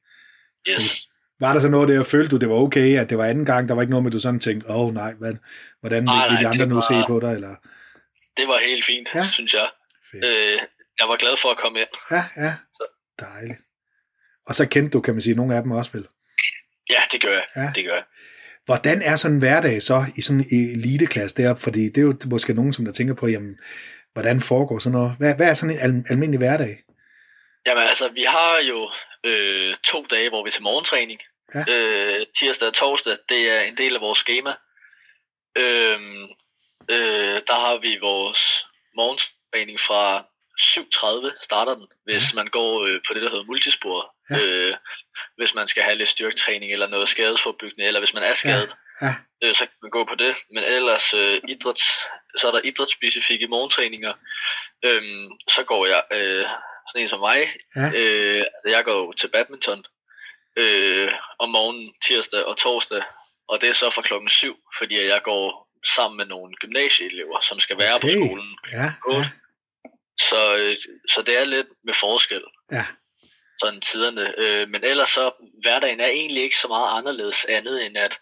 Yes. 0.69 1.08
Var 1.40 1.52
der 1.52 1.60
så 1.60 1.69
noget 1.69 1.88
der, 1.88 2.04
følte 2.04 2.30
du, 2.30 2.36
det 2.36 2.48
var 2.48 2.54
okay, 2.54 2.98
at 3.00 3.10
det 3.10 3.19
var 3.19 3.24
anden 3.24 3.44
gang? 3.46 3.69
Der 3.69 3.74
var 3.74 3.82
ikke 3.82 3.90
noget 3.90 4.04
med, 4.04 4.10
du 4.12 4.19
sådan 4.19 4.40
tænkte, 4.40 4.69
åh 4.70 4.76
oh, 4.80 4.94
nej, 4.94 5.12
hvad, 5.12 5.34
hvordan 5.80 6.02
Nej, 6.04 6.28
vil 6.28 6.38
de 6.38 6.46
andre 6.46 6.66
nu 6.66 6.74
var- 6.74 6.80
se 6.80 6.94
på 7.08 7.20
dig? 7.20 7.32
Eller? 7.34 7.54
Det 8.36 8.48
var 8.48 8.58
helt 8.58 8.84
fint, 8.84 9.08
Ja. 9.14 9.22
synes 9.32 9.54
jeg. 9.54 9.69
Fedt. 10.12 10.24
Øh, 10.24 10.60
jeg 10.98 11.08
var 11.08 11.16
glad 11.16 11.36
for 11.42 11.48
at 11.50 11.56
komme 11.56 11.78
ind. 11.80 11.88
Ja, 12.10 12.24
ja. 12.36 12.54
Dejligt. 13.20 13.60
Og 14.46 14.54
så 14.54 14.66
kendte 14.66 14.90
du, 14.92 15.00
kan 15.00 15.14
man 15.14 15.20
sige, 15.20 15.34
nogle 15.36 15.56
af 15.56 15.62
dem 15.62 15.70
også 15.72 15.90
vel. 15.92 16.08
Ja, 16.90 17.00
det 17.12 17.20
gør 17.22 17.32
jeg. 17.32 17.44
Ja. 17.56 17.70
Det 17.74 17.84
gør 17.84 17.94
jeg. 17.94 18.04
Hvordan 18.64 19.02
er 19.02 19.16
sådan 19.16 19.34
en 19.34 19.38
hverdag 19.38 19.82
så 19.82 20.04
i 20.16 20.20
sådan 20.20 20.44
en 20.52 20.78
eliteklasse 20.78 21.36
der? 21.36 21.54
Fordi 21.54 21.80
det 21.88 21.98
er 21.98 22.02
jo 22.02 22.14
måske 22.26 22.54
nogen, 22.54 22.72
som 22.72 22.84
der 22.84 22.92
tænker 22.92 23.14
på, 23.14 23.26
jamen, 23.26 23.58
hvordan 24.12 24.40
foregår 24.40 24.78
sådan 24.78 24.98
noget? 24.98 25.16
Hvad, 25.18 25.34
hvad 25.34 25.48
er 25.48 25.54
sådan 25.54 25.74
en 25.74 25.80
al- 25.80 26.04
almindelig 26.10 26.38
hverdag? 26.38 26.78
Jamen 27.66 27.82
altså, 27.82 28.08
vi 28.08 28.22
har 28.22 28.58
jo 28.58 28.90
øh, 29.24 29.74
to 29.84 30.06
dage, 30.10 30.28
hvor 30.28 30.44
vi 30.44 30.48
er 30.48 30.50
til 30.50 30.62
morgentræning. 30.62 31.20
Ja. 31.54 31.64
Øh, 31.68 32.26
tirsdag 32.38 32.68
og 32.68 32.74
torsdag, 32.74 33.16
det 33.28 33.52
er 33.52 33.60
en 33.60 33.76
del 33.76 33.94
af 33.94 34.00
vores 34.00 34.18
schema. 34.18 34.50
Øhm, 35.56 36.22
øh, 36.90 37.38
der 37.48 37.58
har 37.64 37.78
vi 37.80 37.98
vores 38.00 38.66
morgentræning 38.96 39.80
fra 39.80 40.26
7.30 40.62 41.30
starter 41.40 41.74
den, 41.74 41.86
hvis 42.04 42.32
ja. 42.32 42.36
man 42.36 42.46
går 42.46 42.84
øh, 42.86 43.00
på 43.08 43.14
det, 43.14 43.22
der 43.22 43.30
hedder 43.30 43.44
multispor. 43.44 44.14
Ja. 44.30 44.38
Øh, 44.38 44.74
hvis 45.36 45.54
man 45.54 45.66
skal 45.66 45.82
have 45.82 45.96
lidt 45.96 46.08
styrketræning 46.08 46.72
eller 46.72 46.86
noget 46.86 47.08
skadesforbyggende, 47.08 47.86
eller 47.86 48.00
hvis 48.00 48.14
man 48.14 48.22
er 48.22 48.34
skadet, 48.34 48.76
Ja, 49.02 49.14
øh, 49.42 49.54
så 49.54 49.60
kan 49.60 49.74
man 49.82 49.90
gå 49.90 50.04
på 50.04 50.14
det. 50.14 50.36
Men 50.54 50.64
ellers 50.64 51.14
øh, 51.14 51.40
idræts, 51.48 51.82
så 52.36 52.48
er 52.48 52.52
der 52.52 52.60
idrætsspecifikke 52.64 53.46
morgentræninger. 53.48 54.12
Øhm, 54.84 55.30
så 55.48 55.64
går 55.64 55.86
jeg, 55.86 56.02
øh, 56.12 56.44
sådan 56.90 57.02
en 57.02 57.08
som 57.08 57.20
mig, 57.20 57.48
Ja. 57.76 57.86
øh, 58.00 58.44
jeg 58.66 58.84
går 58.84 59.12
til 59.12 59.28
badminton 59.28 59.84
øh, 60.56 61.12
om 61.38 61.48
morgenen 61.48 61.92
tirsdag 62.04 62.44
og 62.44 62.56
torsdag, 62.56 63.02
og 63.48 63.60
det 63.60 63.68
er 63.68 63.72
så 63.72 63.90
fra 63.90 64.02
klokken 64.02 64.28
7, 64.28 64.58
fordi 64.78 65.06
jeg 65.06 65.22
går 65.22 65.68
sammen 65.94 66.16
med 66.16 66.26
nogle 66.26 66.54
gymnasieelever, 66.54 67.40
som 67.40 67.60
skal 67.60 67.78
være 67.78 67.94
Okay. 67.94 68.08
på 68.08 68.12
skolen. 68.12 68.58
ja, 68.72 68.92
ja. 69.12 69.24
Så, 70.30 70.54
øh, 70.56 70.76
så 71.08 71.22
det 71.22 71.38
er 71.38 71.44
lidt 71.44 71.66
med 71.84 71.94
forskel, 71.94 72.42
ja. 72.72 72.84
sådan 73.62 73.80
tiderne. 73.80 74.34
Øh, 74.38 74.69
men 74.69 74.84
ellers 74.84 75.08
så, 75.10 75.30
hverdagen 75.62 76.00
er 76.00 76.06
egentlig 76.06 76.42
ikke 76.42 76.56
så 76.56 76.69
meget 76.69 76.98
anderledes 76.98 77.44
andet 77.44 77.86
end 77.86 77.96
at 77.98 78.19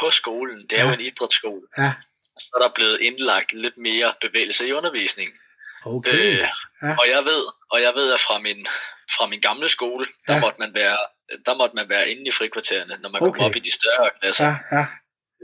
på 0.00 0.10
skolen, 0.10 0.66
det 0.70 0.78
er 0.78 0.82
Ja. 0.82 0.88
jo 0.88 0.94
en 0.94 1.00
idrætsskole, 1.00 1.62
ja. 1.78 1.92
så 2.38 2.50
er 2.54 2.58
der 2.62 2.74
blevet 2.74 3.00
indlagt 3.00 3.52
lidt 3.52 3.76
mere 3.76 4.14
bevægelse 4.20 4.68
i 4.68 4.72
undervisningen. 4.72 5.36
Okay. 5.84 6.12
Øh, 6.12 6.44
Ja. 6.82 6.96
Og 7.00 7.08
jeg 7.08 7.24
ved, 7.24 7.42
og 7.70 7.82
jeg 7.82 7.94
ved 7.94 8.12
at 8.12 8.20
fra 8.20 8.38
min, 8.38 8.66
fra 9.16 9.26
min 9.26 9.40
gamle 9.40 9.68
skole, 9.68 10.04
der, 10.06 10.12
Ja. 10.28 10.34
ja. 10.34 10.40
måtte 10.40 10.58
man 10.60 10.74
være, 10.74 10.96
der 11.46 11.54
måtte 11.54 11.76
man 11.76 11.88
være 11.88 12.10
inde 12.10 12.22
i 12.28 12.30
frikvartererne, 12.30 12.98
når 13.02 13.08
man 13.08 13.22
okay. 13.22 13.36
Kom 13.38 13.44
op 13.44 13.56
i 13.56 13.58
de 13.58 13.72
større 13.74 14.10
klasser. 14.20 14.46
Ja, 14.46 14.56
ja, 14.78 14.86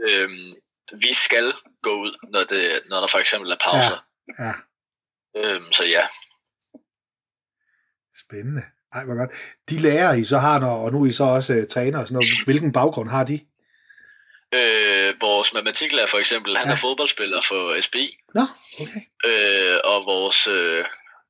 Øhm, 0.09 0.55
vi 0.93 1.13
skal 1.13 1.53
gå 1.83 1.93
ud, 2.01 2.13
når, 2.33 2.45
det, 2.45 2.83
når 2.87 3.01
der 3.01 3.07
for 3.07 3.19
eksempel 3.19 3.51
er 3.51 3.57
pauser. 3.65 3.99
ja. 4.41 4.53
Øhm, 5.37 5.73
så 5.73 5.85
ja, 5.85 6.07
Spændende. 8.17 8.63
Ej, 8.95 9.05
hvor 9.05 9.15
godt. 9.15 9.31
De 9.71 9.79
lærere, 9.79 10.19
I 10.19 10.25
så 10.25 10.39
har, 10.39 10.59
når, 10.59 10.85
og 10.85 10.93
nu 10.93 11.03
er 11.03 11.09
I 11.09 11.13
så 11.13 11.25
også 11.25 11.53
uh, 11.53 11.67
træner 11.71 11.99
og 11.99 12.07
sådan 12.09 12.15
noget, 12.15 12.29
hvilken 12.45 12.73
baggrund 12.73 13.09
har 13.09 13.25
de? 13.25 13.41
øh, 14.55 15.15
vores 15.21 15.53
matematiklærer 15.53 16.07
for 16.07 16.19
eksempel, 16.19 16.57
han 16.57 16.67
Ja. 16.69 16.73
er 16.73 16.77
fodboldspiller 16.77 17.41
for 17.49 17.81
SBI, 17.81 18.17
Nå, 18.35 18.47
okay. 18.83 19.01
øh, 19.27 19.79
og 19.85 20.05
vores 20.07 20.47
øh, 20.47 20.85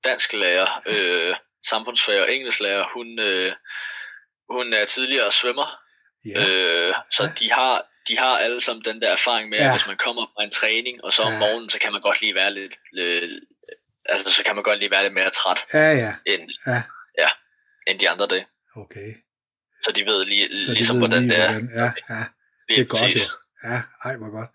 dansklærer, 0.05 0.83
øh, 0.87 1.37
samfundsfag 1.67 2.21
og 2.21 2.33
engelsklærer, 2.35 2.85
hun, 2.95 3.19
øh, 3.19 3.53
hun 4.51 4.73
er 4.73 4.85
tidligere 4.85 5.33
svømmer, 5.33 5.79
Ja, 6.27 6.47
Øh, 6.47 6.95
så 7.11 7.23
ja. 7.25 7.31
de, 7.41 7.53
har, 7.53 7.87
de 8.09 8.19
har 8.19 8.39
alle 8.39 8.61
sammen 8.61 8.85
den 8.85 9.01
der 9.01 9.09
erfaring 9.11 9.49
med, 9.49 9.59
Ja. 9.59 9.65
at 9.65 9.73
hvis 9.73 9.87
man 9.87 9.97
kommer 9.97 10.27
fra 10.37 10.45
en 10.45 10.51
træning, 10.51 11.05
og 11.05 11.13
så 11.13 11.23
om 11.23 11.33
Ja. 11.33 11.39
morgenen, 11.39 11.69
så 11.71 11.79
kan 11.79 11.93
man 11.93 12.01
godt 12.01 12.21
lige 12.21 12.35
være 12.35 12.55
lidt, 12.55 12.75
lidt 12.93 13.33
altså 14.09 14.33
så 14.33 14.43
kan 14.45 14.55
man 14.55 14.65
godt 14.65 14.79
lige 14.79 14.91
være 14.91 15.03
lidt 15.03 15.15
mere 15.15 15.31
træt, 15.31 15.59
ja, 15.75 15.93
ja. 15.93 16.15
end, 16.27 16.51
Ja. 16.67 16.83
ja, 17.19 17.29
end 17.87 17.99
de 17.99 18.09
andre 18.11 18.27
dage. 18.27 18.47
Okay. 18.77 19.13
Så 19.85 19.93
de 19.93 20.05
ved 20.07 20.25
lige, 20.25 20.61
Så 20.61 20.71
de 20.71 20.75
ligesom, 20.75 20.97
ved 20.97 21.01
hvordan 21.09 21.23
lige, 21.23 21.35
det 21.37 21.45
er. 21.45 21.51
hvordan- 21.53 21.71
Ja, 22.09 22.15
ja. 22.15 22.25
Det 22.69 22.81
er 22.81 22.85
godt, 22.85 23.15
jo. 23.15 23.69
Ja, 23.71 23.83
ej, 24.05 24.17
hvor 24.17 24.31
godt. 24.31 24.51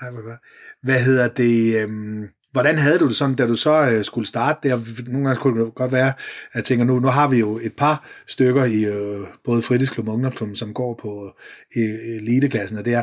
Ej, 0.00 0.10
hvor 0.10 0.22
godt. 0.30 0.40
Hvad 0.82 1.00
hedder 1.04 1.28
det? 1.28 1.82
Øhm, 1.82 2.28
hvordan 2.56 2.78
havde 2.78 2.98
du 2.98 3.06
det 3.06 3.16
sådan, 3.16 3.34
da 3.34 3.46
du 3.46 3.56
så 3.56 3.90
øh, 3.90 4.04
skulle 4.04 4.26
starte 4.26 4.68
der? 4.68 4.80
Nogle 5.06 5.26
gange 5.26 5.40
kunne 5.40 5.64
det 5.64 5.74
godt 5.74 5.92
være, 5.92 6.08
at 6.08 6.54
jeg 6.54 6.64
tænker, 6.64 6.84
nu, 6.84 7.00
nu 7.00 7.08
har 7.08 7.28
vi 7.28 7.38
jo 7.38 7.58
et 7.62 7.72
par 7.76 8.08
stykker 8.26 8.64
i 8.64 8.84
øh, 8.84 9.26
både 9.44 9.62
fritidsklub 9.62 10.08
og 10.08 10.14
ungdomsklub, 10.14 10.56
som 10.56 10.74
går 10.74 10.94
på 11.02 11.32
øh, 11.76 12.16
eliteklassen, 12.16 12.78
og 12.78 12.84
der 12.84 13.02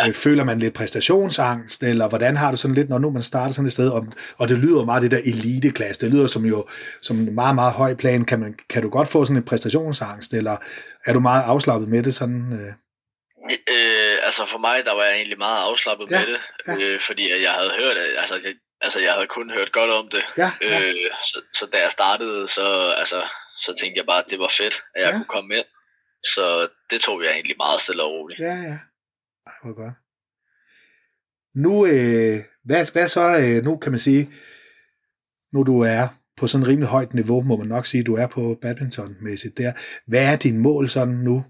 ja. 0.00 0.08
øh, 0.08 0.14
føler 0.14 0.44
man 0.44 0.58
lidt 0.58 0.74
præstationsangst, 0.74 1.82
eller 1.82 2.08
hvordan 2.08 2.36
har 2.36 2.50
du 2.50 2.56
sådan 2.56 2.74
lidt, 2.74 2.88
når 2.88 2.98
nu 2.98 3.10
man 3.10 3.22
starter 3.22 3.52
sådan 3.52 3.66
et 3.66 3.72
sted, 3.72 3.88
og, 3.88 4.06
og 4.36 4.48
det 4.48 4.58
lyder 4.58 4.84
meget 4.84 5.02
det 5.02 5.10
der 5.10 5.20
eliteklasse, 5.24 6.00
det 6.00 6.10
lyder 6.10 6.26
som 6.26 6.44
jo 6.44 6.66
som 7.00 7.18
en 7.18 7.34
meget, 7.34 7.54
meget 7.54 7.72
høj 7.72 7.94
plan, 7.94 8.24
kan, 8.24 8.40
man, 8.40 8.54
kan 8.68 8.82
du 8.82 8.88
godt 8.88 9.08
få 9.08 9.24
sådan 9.24 9.36
en 9.36 9.42
præstationsangst, 9.42 10.34
eller 10.34 10.56
er 11.06 11.12
du 11.12 11.20
meget 11.20 11.42
afslappet 11.42 11.88
med 11.88 12.02
det 12.02 12.14
sådan? 12.14 12.52
Øh? 12.52 12.72
Øh, 13.50 14.16
altså 14.26 14.42
for 14.46 14.58
mig, 14.58 14.76
der 14.84 14.94
var 14.94 15.04
jeg 15.08 15.14
egentlig 15.14 15.38
meget 15.38 15.60
afslappet 15.68 16.10
Ja, 16.10 16.18
med 16.18 16.26
det, 16.26 16.40
ja. 16.66 16.74
øh, 16.84 17.00
fordi 17.00 17.24
jeg 17.46 17.50
havde 17.50 17.72
hørt, 17.78 17.96
altså 18.22 18.34
jeg, 18.44 18.54
altså 18.92 19.06
jeg 19.06 19.12
havde 19.14 19.26
kun 19.26 19.50
hørt 19.50 19.72
godt 19.72 19.90
om 19.90 20.08
det. 20.08 20.24
Ja, 20.36 20.50
ja. 20.62 20.80
Øh, 20.80 21.10
så, 21.22 21.42
så 21.54 21.66
da 21.72 21.78
jeg 21.80 21.90
startede, 21.90 22.48
så, 22.48 22.94
altså, 22.98 23.22
så 23.58 23.74
tænkte 23.80 23.98
jeg 23.98 24.06
bare, 24.06 24.24
at 24.24 24.30
det 24.30 24.38
var 24.38 24.52
fedt, 24.58 24.74
at 24.94 25.02
jeg 25.02 25.10
Ja. 25.10 25.16
kunne 25.16 25.32
komme 25.36 25.56
ind. 25.56 25.64
Så 26.34 26.68
det 26.90 27.00
tog 27.00 27.22
jeg 27.24 27.32
egentlig 27.32 27.56
meget 27.56 27.80
stille 27.80 28.02
og 28.02 28.10
roligt. 28.10 28.40
Ja, 28.40 28.54
ja. 28.54 28.76
Ej, 29.46 29.52
hvor 29.62 29.74
godt. 29.74 29.94
Nu, 31.54 31.86
øh, 31.86 32.44
hvad, 32.64 32.92
hvad 32.92 33.08
så, 33.08 33.20
øh, 33.42 33.64
nu 33.64 33.76
kan 33.76 33.92
man 33.92 33.98
sige, 33.98 34.34
nu 35.52 35.62
du 35.62 35.80
er 35.80 36.08
på 36.36 36.46
sådan 36.46 36.62
et 36.62 36.68
rimelig 36.68 36.88
højt 36.88 37.14
niveau, 37.14 37.40
må 37.40 37.56
man 37.56 37.66
nok 37.66 37.86
sige, 37.86 38.04
du 38.04 38.14
er 38.16 38.26
på 38.26 38.58
badmintonmæssigt 38.62 39.58
der. 39.58 39.72
Hvad 40.06 40.32
er 40.32 40.36
din 40.36 40.58
mål 40.58 40.88
sådan 40.88 41.14
nu? 41.14 41.44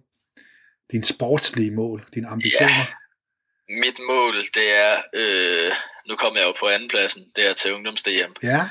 Din 0.92 1.02
sportslige 1.02 1.70
mål, 1.70 2.04
dine 2.14 2.28
ambitioner? 2.28 2.84
Ja, 3.68 3.74
mit 3.84 3.98
mål, 4.08 4.34
det 4.36 4.76
er, 4.84 4.94
øh, 5.14 5.72
nu 6.08 6.16
kommer 6.16 6.40
jeg 6.40 6.46
jo 6.46 6.52
på 6.60 6.68
andenpladsen, 6.68 7.30
det 7.36 7.44
er 7.44 7.52
til 7.52 7.72
ungdoms-DM. 7.74 8.32
Ja, 8.42 8.68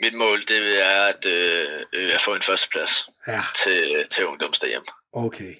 Mit 0.00 0.14
mål, 0.14 0.40
det 0.46 0.82
er 0.84 1.02
at, 1.04 1.26
øh, 1.26 1.80
øh, 1.92 2.18
få 2.20 2.34
en 2.34 2.42
førsteplads 2.42 3.08
ja, 3.26 3.42
til, 3.64 4.06
til 4.10 4.26
ungdoms-DM. 4.26 4.84
okay. 5.12 5.54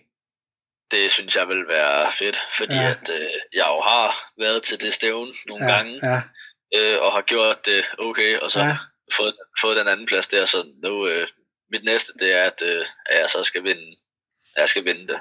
Det 0.90 1.10
synes 1.10 1.36
jeg 1.36 1.48
vil 1.48 1.68
være 1.68 2.12
fedt, 2.12 2.40
fordi 2.58 2.74
Ja. 2.74 2.90
at 2.90 3.10
øh, 3.14 3.28
jeg 3.54 3.66
jo 3.66 3.80
har 3.80 4.30
været 4.38 4.62
til 4.62 4.80
det 4.80 4.92
stævne 4.92 5.32
nogle 5.46 5.64
Ja, 5.64 5.76
gange, 5.76 6.00
ja, 6.12 6.20
øh, 6.74 7.00
og 7.02 7.12
har 7.12 7.20
gjort 7.22 7.66
det 7.66 7.84
okay, 7.98 8.38
og 8.38 8.50
så 8.50 8.60
Ja. 8.60 8.76
fået, 9.16 9.34
fået 9.60 9.76
den 9.76 9.88
anden 9.88 10.06
plads 10.06 10.28
der, 10.28 10.44
så 10.44 10.66
nu, 10.82 11.06
øh, 11.08 11.28
mit 11.70 11.84
næste, 11.84 12.12
det 12.20 12.32
er, 12.32 12.44
at, 12.44 12.62
øh, 12.66 12.86
at 13.06 13.20
jeg 13.20 13.28
så 13.30 13.44
skal 13.44 13.64
vinde, 13.64 13.96
at 14.54 14.60
jeg 14.60 14.68
skal 14.68 14.84
vinde 14.84 15.06
det. 15.08 15.20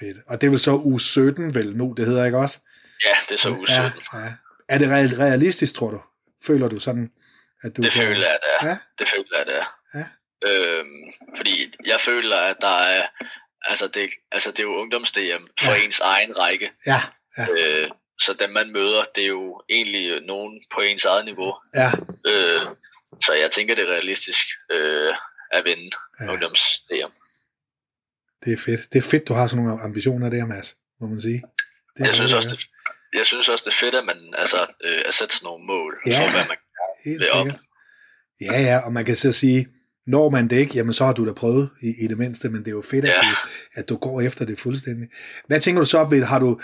fedt. 0.00 0.16
Og 0.26 0.40
det 0.40 0.46
er 0.46 0.50
vel 0.50 0.60
så 0.60 0.70
u 0.72 0.98
17 0.98 1.54
vel 1.54 1.76
nu, 1.76 1.94
det 1.96 2.06
hedder 2.06 2.24
ikke 2.24 2.38
også? 2.38 2.58
Ja, 3.04 3.14
det 3.28 3.32
er 3.34 3.38
så 3.38 3.50
uge 3.50 3.66
17. 3.66 3.82
Ja, 4.12 4.18
ja. 4.18 4.32
Er 4.68 4.78
det 4.78 4.88
real- 4.88 5.18
realistisk, 5.18 5.74
tror 5.74 5.90
du? 5.90 6.02
Føler 6.46 6.68
du 6.68 6.80
sådan, 6.80 7.10
at 7.62 7.76
du 7.76 7.82
Det 7.82 7.92
kan- 7.92 8.02
føler 8.06 8.26
jeg, 8.26 8.38
det 8.42 8.50
er. 8.60 8.68
Ja, 8.70 8.78
Det 8.98 9.08
føler 9.08 9.36
jeg, 9.38 9.46
det 9.46 9.56
er. 9.58 9.64
Ja. 9.94 10.04
Øhm, 10.48 11.02
fordi 11.36 11.72
jeg 11.86 12.00
føler, 12.00 12.36
at 12.36 12.56
der 12.60 12.78
er, 12.78 13.06
altså 13.62 13.88
det, 13.88 14.10
altså 14.32 14.50
det 14.50 14.58
er 14.58 14.62
jo 14.62 14.76
ungdoms-DM 14.76 15.46
for 15.60 15.72
Ja. 15.72 15.82
ens 15.84 16.00
egen 16.00 16.38
række. 16.38 16.70
ja, 16.86 17.00
ja, 17.38 17.46
Øh, 17.50 17.90
så 18.20 18.34
dem 18.40 18.50
man 18.50 18.72
møder, 18.72 19.02
det 19.14 19.22
er 19.22 19.28
jo 19.28 19.62
egentlig 19.68 20.20
nogen 20.26 20.62
på 20.74 20.80
ens 20.80 21.04
eget 21.04 21.24
niveau. 21.24 21.54
ja, 21.74 21.90
Øh, 22.26 22.60
så 23.24 23.32
jeg 23.32 23.50
tænker, 23.50 23.74
det 23.74 23.88
er 23.88 23.92
realistisk 23.92 24.46
øh, 24.70 25.14
at 25.52 25.64
vinde 25.64 25.90
ja. 26.20 26.32
ungdoms-DM. 26.32 27.12
Det 28.44 28.52
er 28.52 28.56
fedt. 28.56 28.92
Det 28.92 28.98
er 28.98 29.02
fedt, 29.02 29.28
du 29.28 29.34
har 29.34 29.46
sådan 29.46 29.64
nogle 29.64 29.82
ambitioner 29.82 30.30
der, 30.30 30.46
Mads, 30.46 30.76
må 31.00 31.06
man 31.06 31.20
sige. 31.20 31.42
Det 31.98 32.06
Jeg 32.06 32.14
synes 32.14 32.32
også, 32.32 32.48
det, 32.56 32.64
jeg 33.14 33.26
synes 33.26 33.48
også, 33.48 33.64
det 33.66 33.74
er 33.74 33.78
fedt, 33.86 33.94
at 33.94 34.04
man 34.04 34.16
altså, 34.38 34.66
øh, 34.84 35.02
at 35.06 35.14
sætte 35.14 35.34
sådan 35.34 35.46
nogle 35.46 35.66
mål 35.66 35.98
Ja. 36.06 36.12
for, 36.12 36.30
hvad 36.30 36.44
man 36.48 36.56
Helt 37.04 37.20
det 37.20 37.30
op. 37.30 37.46
Ja, 38.40 38.60
ja, 38.60 38.78
og 38.78 38.92
man 38.92 39.04
kan 39.04 39.16
så 39.16 39.32
sige, 39.32 39.68
når 40.06 40.30
man 40.30 40.48
det 40.50 40.56
ikke, 40.56 40.74
jamen 40.74 40.92
så 40.92 41.04
har 41.04 41.12
du 41.12 41.26
da 41.26 41.32
prøvet 41.32 41.70
i, 41.82 42.04
i 42.04 42.06
det 42.06 42.18
mindste, 42.18 42.48
men 42.48 42.60
det 42.60 42.66
er 42.68 42.70
jo 42.70 42.82
fedt, 42.82 43.04
at, 43.04 43.10
Ja. 43.10 43.20
du, 43.20 43.48
at 43.74 43.88
du 43.88 43.96
går 43.96 44.20
efter 44.20 44.44
det 44.44 44.58
fuldstændig. 44.60 45.08
Hvad 45.46 45.60
tænker 45.60 45.80
du 45.80 45.86
så, 45.86 46.04
ved, 46.04 46.24
har 46.24 46.38
du 46.38 46.60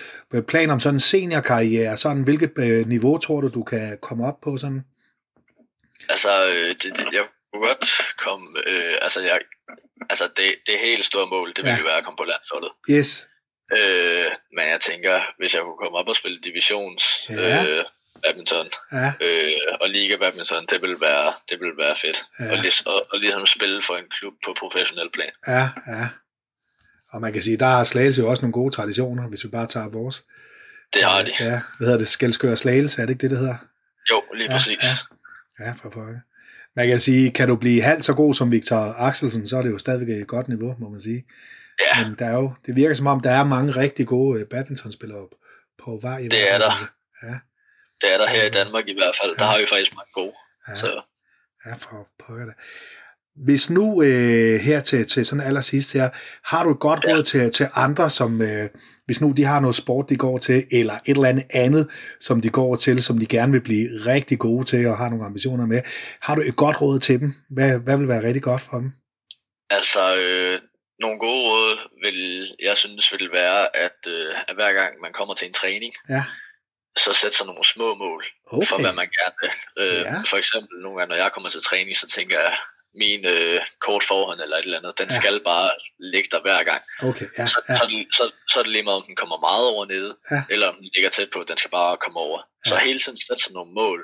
planer 0.48 0.72
om 0.72 0.80
sådan 0.80 0.94
en 0.96 1.00
seniorkarriere, 1.00 1.96
sådan, 1.96 2.22
hvilket 2.22 2.52
øh, 2.58 2.86
niveau 2.88 3.18
tror 3.18 3.40
du, 3.40 3.48
du 3.48 3.62
kan 3.62 3.98
komme 4.02 4.26
op 4.26 4.40
på 4.42 4.56
sådan? 4.56 4.82
Altså, 6.08 6.48
øh, 6.48 6.68
det, 6.68 6.82
det, 6.96 7.06
jeg 7.12 7.24
kunne 7.52 7.66
godt 7.68 7.88
komme, 8.18 8.46
øh, 8.66 8.94
altså, 9.02 9.20
jeg, 9.20 9.40
altså 10.10 10.24
det, 10.36 10.54
det 10.66 10.78
helt 10.78 11.04
store 11.04 11.26
mål, 11.26 11.48
det 11.48 11.58
ville 11.58 11.70
Ja. 11.72 11.78
jo 11.78 11.84
være 11.84 11.98
at 11.98 12.04
komme 12.04 12.16
på 12.16 12.24
landsholdet. 12.24 12.70
Yes, 12.90 13.26
Øh, 13.72 14.30
men 14.56 14.64
jeg 14.68 14.80
tænker, 14.80 15.20
hvis 15.38 15.54
jeg 15.54 15.62
kunne 15.62 15.76
komme 15.82 15.98
op 15.98 16.08
og 16.08 16.16
spille 16.16 16.38
divisions 16.44 17.04
Ja. 17.30 17.64
øh, 17.64 17.84
badminton 18.22 18.66
ja, 18.92 19.12
øh, 19.20 19.52
og 19.80 19.88
liga 19.88 20.16
badminton, 20.16 20.66
det 20.70 20.82
ville 20.82 21.00
være, 21.00 21.32
det 21.50 21.60
ville 21.60 21.74
være 21.78 21.94
fedt. 22.02 22.24
Ja. 22.40 22.52
Og, 22.52 22.58
lig, 22.58 22.72
og, 22.86 23.06
og 23.12 23.18
ligesom 23.18 23.46
spille 23.46 23.82
for 23.82 23.94
en 23.96 24.04
klub 24.10 24.34
på 24.44 24.54
professionel 24.58 25.10
plan. 25.12 25.30
ja, 25.48 25.68
ja. 25.88 26.08
Og 27.12 27.20
man 27.20 27.32
kan 27.32 27.42
sige, 27.42 27.56
der 27.56 27.66
har 27.66 27.84
Slagelse 27.84 28.20
jo 28.22 28.28
også 28.30 28.42
nogle 28.42 28.52
gode 28.52 28.74
traditioner, 28.74 29.28
hvis 29.28 29.44
vi 29.44 29.48
bare 29.48 29.66
tager 29.66 29.88
vores. 29.88 30.24
Det 30.94 31.04
har 31.04 31.22
de. 31.22 31.32
Ja, 31.40 31.60
hvad 31.78 31.86
hedder 31.86 31.98
det? 31.98 32.08
Skelskør 32.08 32.54
Slagelse, 32.54 33.02
er 33.02 33.06
det 33.06 33.12
ikke 33.12 33.22
det, 33.22 33.30
det 33.30 33.38
hedder? 33.38 33.56
Jo, 34.10 34.22
lige 34.34 34.46
Ja, 34.46 34.52
præcis. 34.52 34.84
ja. 35.60 35.64
Ja, 35.64 35.72
for 35.82 35.88
pokker. 35.90 36.18
Man 36.76 36.88
kan 36.88 37.00
sige, 37.00 37.30
kan 37.30 37.48
du 37.48 37.56
blive 37.56 37.82
halvt 37.82 38.04
så 38.04 38.14
god 38.14 38.34
som 38.34 38.52
Victor 38.52 38.76
Axelsen, 38.98 39.46
så 39.46 39.56
er 39.56 39.62
det 39.62 39.70
jo 39.70 39.78
stadigvæk 39.78 40.08
et 40.16 40.26
godt 40.28 40.48
niveau, 40.48 40.76
må 40.78 40.88
man 40.88 41.00
sige. 41.00 41.24
Ja, 41.80 42.08
Men 42.08 42.16
der 42.18 42.26
er 42.26 42.34
jo, 42.34 42.52
det 42.66 42.76
virker 42.76 42.94
som 42.94 43.06
om, 43.06 43.20
der 43.20 43.30
er 43.30 43.44
mange 43.44 43.70
rigtig 43.72 44.06
gode 44.06 44.40
øh, 44.40 44.46
badmintonspillere 44.46 45.28
på 45.84 45.98
vej. 46.02 46.18
i 46.18 46.28
Det 46.28 46.52
er 46.52 46.58
der. 46.58 46.72
Ja, 47.22 47.34
det 48.00 48.14
er 48.14 48.18
der 48.18 48.28
her 48.28 48.44
i 48.44 48.50
Danmark 48.50 48.88
i 48.88 48.92
hvert 48.94 49.14
fald. 49.22 49.36
Der 49.38 49.44
Ja. 49.44 49.50
har 49.50 49.58
vi 49.58 49.66
faktisk 49.66 49.92
mange 49.94 50.10
gode. 50.14 50.34
ja, 50.68 50.76
Så 50.76 51.02
ja 51.66 51.74
for 51.74 52.08
pokker 52.26 52.44
det. 52.44 52.54
Hvis 53.44 53.70
nu 53.70 54.02
øh, 54.02 54.60
her 54.60 54.80
til, 54.80 55.06
til 55.06 55.26
sådan 55.26 55.46
allersidst 55.46 55.92
her, 55.92 56.10
har 56.44 56.64
du 56.64 56.70
et 56.70 56.80
godt 56.80 57.04
råd 57.08 57.22
til, 57.22 57.50
til 57.52 57.68
andre, 57.74 58.10
som 58.10 58.42
øh, 58.42 58.68
hvis 59.06 59.20
nu 59.20 59.32
de 59.36 59.44
har 59.44 59.60
noget 59.60 59.74
sport, 59.76 60.08
de 60.08 60.16
går 60.16 60.38
til, 60.38 60.64
eller 60.72 60.94
et 60.94 61.00
eller 61.16 61.28
andet 61.28 61.44
andet, 61.50 61.88
som 62.20 62.40
de 62.40 62.50
går 62.50 62.76
til, 62.76 63.02
som 63.02 63.18
de 63.18 63.26
gerne 63.26 63.52
vil 63.52 63.60
blive 63.60 63.88
rigtig 64.06 64.38
gode 64.38 64.64
til, 64.64 64.86
og 64.86 64.96
har 64.98 65.08
nogle 65.08 65.24
ambitioner 65.24 65.66
med, 65.66 65.82
har 66.20 66.34
du 66.34 66.42
et 66.42 66.56
godt 66.56 66.80
råd 66.80 66.98
til 66.98 67.20
dem? 67.20 67.34
Hvad, 67.50 67.78
hvad 67.78 67.96
vil 67.96 68.08
være 68.08 68.22
rigtig 68.22 68.42
godt 68.42 68.62
for 68.62 68.76
dem? 68.76 68.92
Altså, 69.70 70.16
øh, 70.16 70.60
nogle 71.04 71.18
gode 71.26 71.42
råd 71.50 71.72
vil, 72.04 72.20
jeg 72.68 72.76
synes 72.76 73.12
vil 73.12 73.28
være, 73.32 73.76
at, 73.86 73.98
øh, 74.08 74.34
at 74.48 74.54
hver 74.54 74.72
gang 74.72 75.00
man 75.04 75.12
kommer 75.12 75.34
til 75.34 75.46
en 75.48 75.52
træning, 75.60 75.92
Ja. 76.14 76.22
så 77.04 77.12
sætte 77.12 77.36
sig 77.36 77.46
nogle 77.46 77.64
små 77.74 77.88
mål 77.94 78.22
Okay. 78.52 78.66
for, 78.68 78.76
hvad 78.80 78.92
man 79.00 79.08
gerne 79.18 79.36
vil. 79.42 79.52
Øh, 79.82 80.00
Ja. 80.10 80.14
For 80.30 80.36
eksempel 80.36 80.76
nogle 80.82 80.98
gange, 80.98 81.10
når 81.12 81.22
jeg 81.22 81.32
kommer 81.32 81.50
til 81.50 81.62
træning, 81.62 81.96
så 81.96 82.06
tænker 82.16 82.40
jeg, 82.40 82.56
min 83.02 83.22
øh, 83.34 83.60
kort 83.86 84.02
forhånd 84.10 84.40
eller 84.40 84.56
et 84.56 84.64
eller 84.64 84.78
andet, 84.78 84.98
den 84.98 85.08
Ja. 85.10 85.16
skal 85.20 85.36
bare 85.44 85.70
ligge 86.12 86.28
der 86.32 86.40
hver 86.46 86.62
gang. 86.70 86.82
Okay, 87.08 87.26
ja, 87.38 87.46
så, 87.46 87.58
ja, 87.68 87.74
så, 87.76 87.84
det, 87.90 88.14
så, 88.16 88.22
så 88.50 88.58
er 88.58 88.62
det 88.62 88.72
lige 88.72 88.82
meget, 88.88 88.96
om 88.96 89.06
den 89.06 89.16
kommer 89.16 89.38
meget 89.48 89.66
over 89.72 89.84
nede, 89.94 90.16
Ja. 90.30 90.42
eller 90.50 90.66
om 90.68 90.74
den 90.80 90.88
ligger 90.94 91.10
tæt 91.10 91.30
på, 91.34 91.44
den 91.48 91.56
skal 91.56 91.70
bare 91.70 91.96
komme 91.96 92.18
over. 92.26 92.38
Så 92.66 92.74
Ja. 92.74 92.80
hele 92.80 92.98
tiden 92.98 93.18
sætte 93.26 93.42
sig 93.42 93.52
nogle 93.52 93.72
mål 93.72 94.00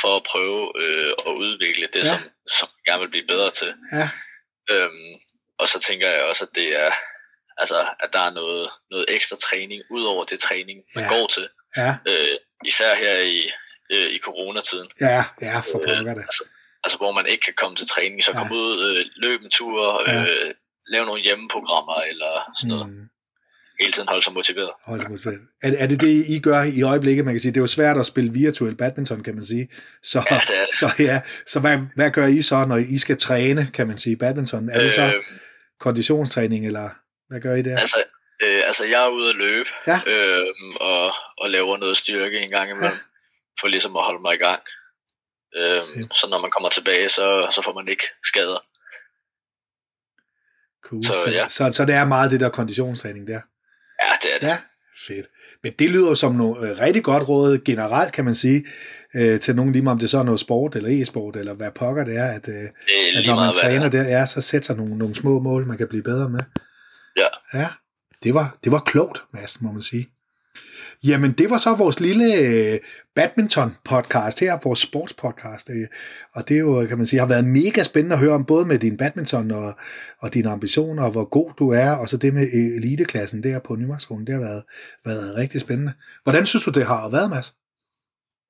for 0.00 0.16
at 0.16 0.22
prøve 0.32 0.62
øh, 0.82 1.12
at 1.28 1.32
udvikle 1.44 1.86
det, 1.94 1.96
Ja. 2.04 2.08
som, 2.10 2.18
som 2.58 2.68
man 2.74 2.82
gerne 2.92 3.00
vil 3.00 3.10
blive 3.14 3.26
bedre 3.26 3.50
til. 3.50 3.74
ja, 3.92 4.08
Øhm, 4.70 5.12
og 5.58 5.68
så 5.68 5.80
tænker 5.80 6.08
jeg 6.10 6.22
også, 6.22 6.44
at 6.44 6.56
det 6.56 6.68
er, 6.84 6.92
altså, 7.56 7.86
at 8.00 8.12
der 8.12 8.20
er 8.20 8.30
noget, 8.30 8.70
noget 8.90 9.06
ekstra 9.08 9.36
træning, 9.36 9.82
ud 9.90 10.02
over 10.04 10.24
det 10.24 10.38
træning, 10.40 10.78
man 10.94 11.04
Ja. 11.04 11.10
ja. 11.10 11.16
går 11.18 11.26
til. 11.26 11.48
ja, 11.76 11.94
Øh, 12.06 12.38
især 12.64 12.94
her 12.94 13.18
i, 13.18 13.50
øh, 13.90 14.10
i 14.12 14.18
coronatiden. 14.18 14.88
ja, 15.00 15.24
ja, 15.40 15.58
for 15.58 15.80
Øh, 15.82 15.88
det. 15.98 16.08
altså, 16.08 16.44
altså, 16.84 16.98
hvor 16.98 17.12
man 17.12 17.26
ikke 17.26 17.44
kan 17.44 17.54
komme 17.54 17.76
til 17.76 17.88
træning, 17.88 18.24
så 18.24 18.30
Ja. 18.32 18.38
komme 18.38 18.54
ud, 18.56 18.72
øh, 19.00 19.06
løbe 19.16 19.44
en 19.44 19.50
tur, 19.50 20.10
Ja. 20.10 20.22
øh, 20.24 20.54
lave 20.86 21.06
nogle 21.06 21.22
hjemmeprogrammer, 21.22 21.94
eller 21.94 22.52
sådan 22.58 22.68
noget. 22.68 22.88
Mm. 22.88 23.08
Hele 23.80 23.92
tiden 23.92 24.08
holde 24.08 24.24
sig 24.24 24.32
motiveret. 24.32 24.70
Hold 24.84 25.00
da 25.00 25.08
motiveret. 25.08 25.40
Er, 25.62 25.72
er 25.78 25.86
det 25.86 26.00
det, 26.00 26.24
I 26.28 26.38
gør 26.40 26.62
i 26.62 26.82
øjeblikket? 26.82 27.24
Man 27.24 27.34
kan 27.34 27.40
sige, 27.40 27.52
det 27.52 27.56
er 27.56 27.62
jo 27.62 27.66
svært 27.66 27.98
at 27.98 28.06
spille 28.06 28.32
virtuel 28.32 28.74
badminton, 28.76 29.22
kan 29.22 29.34
man 29.34 29.44
sige. 29.44 29.68
Så, 30.02 30.24
Ja, 30.30 30.34
det 30.36 30.48
det. 30.48 30.74
så, 30.78 30.90
ja, 30.98 31.20
så 31.46 31.60
hvad, 31.60 31.78
hvad 31.96 32.10
gør 32.10 32.26
I 32.26 32.42
så, 32.42 32.64
når 32.64 32.76
I 32.76 32.98
skal 32.98 33.16
træne, 33.18 33.70
kan 33.74 33.86
man 33.86 33.98
sige, 33.98 34.16
badminton? 34.16 34.68
Er 34.68 34.80
det 34.80 34.92
så 34.92 35.02
Øhm, 35.02 35.22
konditionstræning, 35.80 36.66
eller 36.66 36.90
hvad 37.28 37.40
gør 37.40 37.54
I 37.54 37.62
der? 37.62 37.76
altså, 37.78 37.96
øh, 38.42 38.62
altså, 38.66 38.84
jeg 38.84 39.04
er 39.06 39.08
ude 39.10 39.28
at 39.30 39.36
løbe, 39.36 39.68
Ja. 39.86 40.00
øhm, 40.06 40.76
og, 40.80 41.12
og 41.38 41.50
laver 41.50 41.76
noget 41.76 41.96
styrke 41.96 42.40
en 42.40 42.50
gang 42.50 42.70
imellem, 42.70 42.98
for 43.60 43.68
ligesom 43.68 43.96
at 43.96 44.04
holde 44.04 44.22
mig 44.22 44.34
i 44.34 44.38
gang. 44.38 44.62
Øhm, 45.56 45.86
Fedt. 45.94 46.18
så 46.18 46.26
når 46.30 46.38
man 46.40 46.50
kommer 46.50 46.68
tilbage, 46.68 47.08
så, 47.08 47.48
så 47.50 47.62
får 47.62 47.74
man 47.74 47.88
ikke 47.88 48.04
skader. 48.24 48.58
Cool. 50.84 51.04
Så, 51.04 51.12
så, 51.14 51.22
så, 51.22 51.30
ja. 51.30 51.48
så, 51.48 51.72
så 51.72 51.84
det 51.84 51.94
er 51.94 52.04
meget 52.04 52.30
det 52.30 52.40
der 52.40 52.48
konditionstræning 52.48 53.26
der. 53.26 53.40
Ja, 54.02 54.12
det 54.22 54.34
er 54.34 54.38
det. 54.38 54.46
Ja, 54.46 54.58
fedt. 55.08 55.26
Men 55.62 55.72
det 55.78 55.90
lyder 55.90 56.14
som 56.14 56.34
noget 56.34 56.70
øh, 56.70 56.78
rigtig 56.80 57.02
godt 57.04 57.28
råd 57.28 57.58
generelt, 57.64 58.12
kan 58.12 58.24
man 58.24 58.34
sige, 58.34 58.64
øh, 59.14 59.40
til 59.40 59.56
nogen 59.56 59.72
lige 59.72 59.82
meget 59.82 59.94
om 59.94 59.98
det 59.98 60.10
så 60.10 60.18
er 60.18 60.22
noget 60.22 60.40
sport 60.40 60.76
eller 60.76 61.02
e-sport, 61.02 61.36
eller 61.36 61.54
hvad 61.54 61.70
pokker 61.74 62.04
det 62.04 62.16
er, 62.16 62.26
at, 62.26 62.48
øh, 62.48 62.54
Det 62.54 62.68
er 63.14 63.18
at 63.18 63.26
når 63.26 63.34
man 63.34 63.54
træner 63.54 63.84
er. 63.86 63.90
der, 63.90 64.02
ja, 64.02 64.26
så 64.26 64.40
sætter 64.40 64.66
sig 64.66 64.76
nogle, 64.76 64.98
nogle 64.98 65.14
små 65.14 65.40
mål, 65.40 65.66
man 65.66 65.78
kan 65.78 65.88
blive 65.88 66.02
bedre 66.02 66.28
med. 66.30 66.40
Ja. 67.16 67.58
Ja, 67.58 67.68
det 68.22 68.34
var, 68.34 68.56
det 68.64 68.72
var 68.72 68.80
klogt, 68.86 69.22
Mads, 69.34 69.60
må 69.60 69.72
man 69.72 69.82
sige. 69.82 70.08
Jamen, 71.04 71.32
det 71.32 71.50
var 71.50 71.56
så 71.56 71.74
vores 71.74 72.00
lille 72.00 72.34
øh, 72.34 72.78
badminton-podcast 73.20 74.40
her, 74.40 74.58
vores 74.64 74.78
sportspodcast. 74.78 75.70
Øh, 75.70 75.86
og 76.34 76.48
det 76.48 76.54
er 76.54 76.58
jo, 76.60 76.86
kan 76.88 76.96
man 76.96 77.06
sige, 77.06 77.20
har 77.20 77.26
været 77.26 77.44
mega 77.44 77.82
spændende 77.82 78.14
at 78.14 78.20
høre 78.20 78.34
om, 78.34 78.44
både 78.44 78.64
med 78.66 78.78
din 78.78 78.96
badminton 78.96 79.50
og, 79.50 79.74
og 80.20 80.34
dine 80.34 80.50
ambitioner, 80.50 81.04
og 81.04 81.10
hvor 81.10 81.24
god 81.24 81.52
du 81.58 81.70
er, 81.72 81.90
og 81.90 82.08
så 82.08 82.16
det 82.16 82.34
med 82.34 82.42
øh, 82.42 82.76
eliteklassen 82.78 83.42
der 83.42 83.58
på 83.58 83.76
Nymarkskolen, 83.76 84.26
det 84.26 84.34
har 84.34 84.40
været, 84.40 84.62
været 85.04 85.36
rigtig 85.36 85.60
spændende. 85.60 85.92
Hvordan 86.22 86.46
synes 86.46 86.64
du, 86.64 86.70
det 86.70 86.86
har 86.86 87.08
været, 87.08 87.30
Mads? 87.30 87.54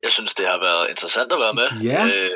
Jeg 0.03 0.13
synes, 0.13 0.35
det 0.35 0.47
har 0.47 0.59
været 0.61 0.91
interessant 0.91 1.33
at 1.33 1.39
være 1.39 1.55
med. 1.61 1.69
Ja. 1.91 2.07
Øh, 2.07 2.31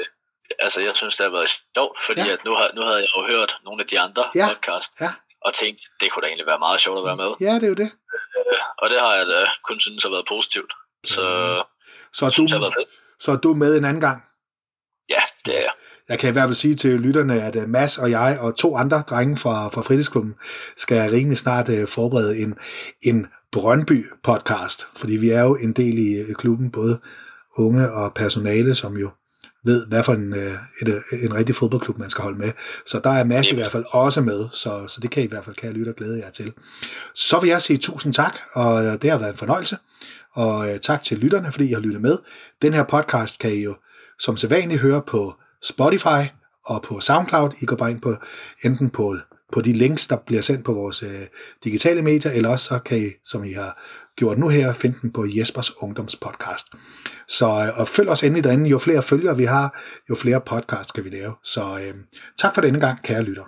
altså, 0.58 0.80
jeg 0.80 0.92
synes, 0.94 1.16
det 1.16 1.25
har 1.26 1.30
været 1.38 1.49
sjovt, 1.76 1.99
fordi 2.06 2.20
Ja. 2.20 2.32
at 2.32 2.40
nu, 2.44 2.50
har, 2.50 2.70
nu 2.76 2.80
havde 2.82 2.96
jeg 3.04 3.08
jo 3.16 3.23
hørt 3.37 3.52
nogle 3.64 3.82
af 3.82 3.87
de 3.88 4.00
andre 4.00 4.25
Ja. 4.35 4.40
ja. 4.40 4.49
podcast, 4.54 4.90
Ja. 5.00 5.11
og 5.46 5.54
tænkt, 5.54 5.80
det 6.00 6.06
kunne 6.11 6.23
da 6.23 6.26
egentlig 6.26 6.46
være 6.46 6.58
meget 6.66 6.80
sjovt 6.80 6.99
at 6.99 7.04
være 7.11 7.16
med. 7.25 7.30
Ja, 7.46 7.54
det 7.54 7.62
er 7.68 7.73
jo 7.75 7.75
det. 7.85 7.90
Øh, 8.53 8.59
og 8.79 8.91
det 8.91 9.00
har 9.00 9.15
jeg 9.17 9.26
da 9.26 9.50
kun 9.65 9.81
synes 9.81 10.03
har 10.03 10.11
været 10.11 10.26
positivt. 10.29 10.73
Så 11.05 11.62
Så 12.12 12.26
er 12.26 12.31
synes, 12.31 12.53
du, 12.53 12.71
så 13.21 13.33
er 13.33 13.37
du 13.37 13.55
med 13.55 13.79
en 13.79 13.85
anden 13.85 14.00
gang. 14.00 14.23
Ja, 15.09 15.21
det 15.47 15.57
er 15.57 15.61
jeg. 15.61 15.73
Jeg 16.09 16.19
kan 16.19 16.29
i 16.29 16.33
hvert 16.33 16.49
fald 16.49 16.55
sige 16.55 16.75
til 16.75 17.00
lytterne, 17.00 17.43
at 17.43 17.57
øh, 17.57 17.69
Mads 17.69 17.99
og 17.99 18.11
jeg 18.11 18.38
og 18.41 18.57
to 18.57 18.76
andre 18.76 19.03
drenge 19.11 19.37
fra, 19.37 19.69
fra 19.69 19.83
fritidsklubben 19.83 20.35
skal 20.76 21.11
rimelig 21.11 21.38
snart 21.38 21.69
uh, 21.69 21.88
forberede 21.88 22.38
en, 22.38 22.59
en 23.03 23.26
Brøndby 23.53 24.07
podcast, 24.23 24.87
fordi 24.97 25.17
vi 25.17 25.31
er 25.31 25.43
jo 25.43 25.57
en 25.57 25.73
del 25.73 25.99
i 25.99 26.21
øh, 26.21 26.35
klubben, 26.35 26.71
både 26.71 27.00
unge 27.57 27.93
og 27.93 28.15
personale, 28.15 28.75
som 28.75 28.97
jo 28.97 29.11
ved, 29.66 29.87
hvad 29.87 30.04
for 30.04 30.12
en, 30.12 30.35
øh, 30.35 30.54
et, 30.82 31.02
en 31.23 31.35
rigtig 31.35 31.54
fodboldklub, 31.54 31.99
man 31.99 32.11
skal 32.11 32.23
holde 32.23 32.38
med. 32.38 32.52
Så 32.87 33.00
der 33.04 33.11
er 33.11 33.25
Mads 33.25 33.50
i 33.50 33.54
hvert 33.54 33.73
fald 33.73 33.85
også 33.90 34.20
med, 34.20 34.49
så, 34.52 34.87
så 34.88 35.00
det 35.00 35.11
kan 35.11 35.23
I 35.23 35.26
i 35.26 35.28
hvert 35.28 35.44
fald, 35.44 35.56
kan 35.56 35.66
jeg 35.66 35.75
lytte 35.75 35.90
og 35.90 35.96
glæde 35.96 36.18
jer 36.18 36.30
til. 36.30 36.52
Så 37.14 37.40
vil 37.40 37.50
jeg 37.50 37.62
sige 37.62 37.78
tusind 37.78 38.12
tak, 38.12 38.37
og 38.52 39.02
det 39.02 39.11
har 39.11 39.18
været 39.18 39.30
en 39.30 39.38
fornøjelse, 39.38 39.76
og 40.32 40.68
tak 40.82 41.02
til 41.02 41.18
lytterne, 41.18 41.52
fordi 41.52 41.68
I 41.68 41.73
har 41.73 41.80
lyttet 41.80 42.02
med. 42.02 42.18
Den 42.62 42.73
her 42.73 42.85
podcast 42.85 43.38
kan 43.38 43.50
I 43.50 43.62
jo 43.62 43.76
som 44.18 44.37
sædvanligt 44.37 44.80
høre 44.80 45.02
på 45.06 45.35
Spotify 45.62 46.30
og 46.66 46.82
på 46.82 47.00
SoundCloud. 47.00 47.50
I 47.61 47.66
går 47.66 47.76
bare 47.76 47.90
ind 47.90 48.00
på 48.00 48.16
enten 48.64 48.90
på, 48.90 49.16
på 49.52 49.61
de 49.61 49.73
links, 49.73 50.06
der 50.06 50.16
bliver 50.16 50.42
sendt 50.42 50.64
på 50.64 50.73
vores 50.73 51.02
øh, 51.02 51.26
digitale 51.64 52.02
medier, 52.02 52.32
eller 52.32 52.49
også 52.49 52.64
så 52.64 52.78
kan 52.78 52.99
I, 52.99 53.11
som 53.25 53.44
I 53.44 53.52
har 53.52 53.82
gjort 54.16 54.38
nu 54.38 54.49
her, 54.49 54.73
find 54.73 54.94
den 55.02 55.12
på 55.12 55.26
Jespers 55.37 55.76
Ungdomspodcast. 55.82 56.66
Så 57.28 57.46
øh, 57.46 57.78
og 57.80 57.88
følg 57.88 58.08
os 58.08 58.23
endelig 58.23 58.44
derinde. 58.44 58.70
Jo 58.70 58.78
flere 58.78 59.02
følgere 59.02 59.37
vi 59.37 59.44
har, 59.44 59.80
jo 60.11 60.14
flere 60.14 60.40
podcasts 60.40 60.92
kan 60.92 61.04
vi 61.04 61.11
lave. 61.11 61.35
Så 61.44 61.78
øh, 61.82 61.94
tak 62.38 62.54
for 62.54 62.61
denne 62.61 62.80
gang, 62.80 63.02
kære 63.02 63.23
lytter. 63.23 63.44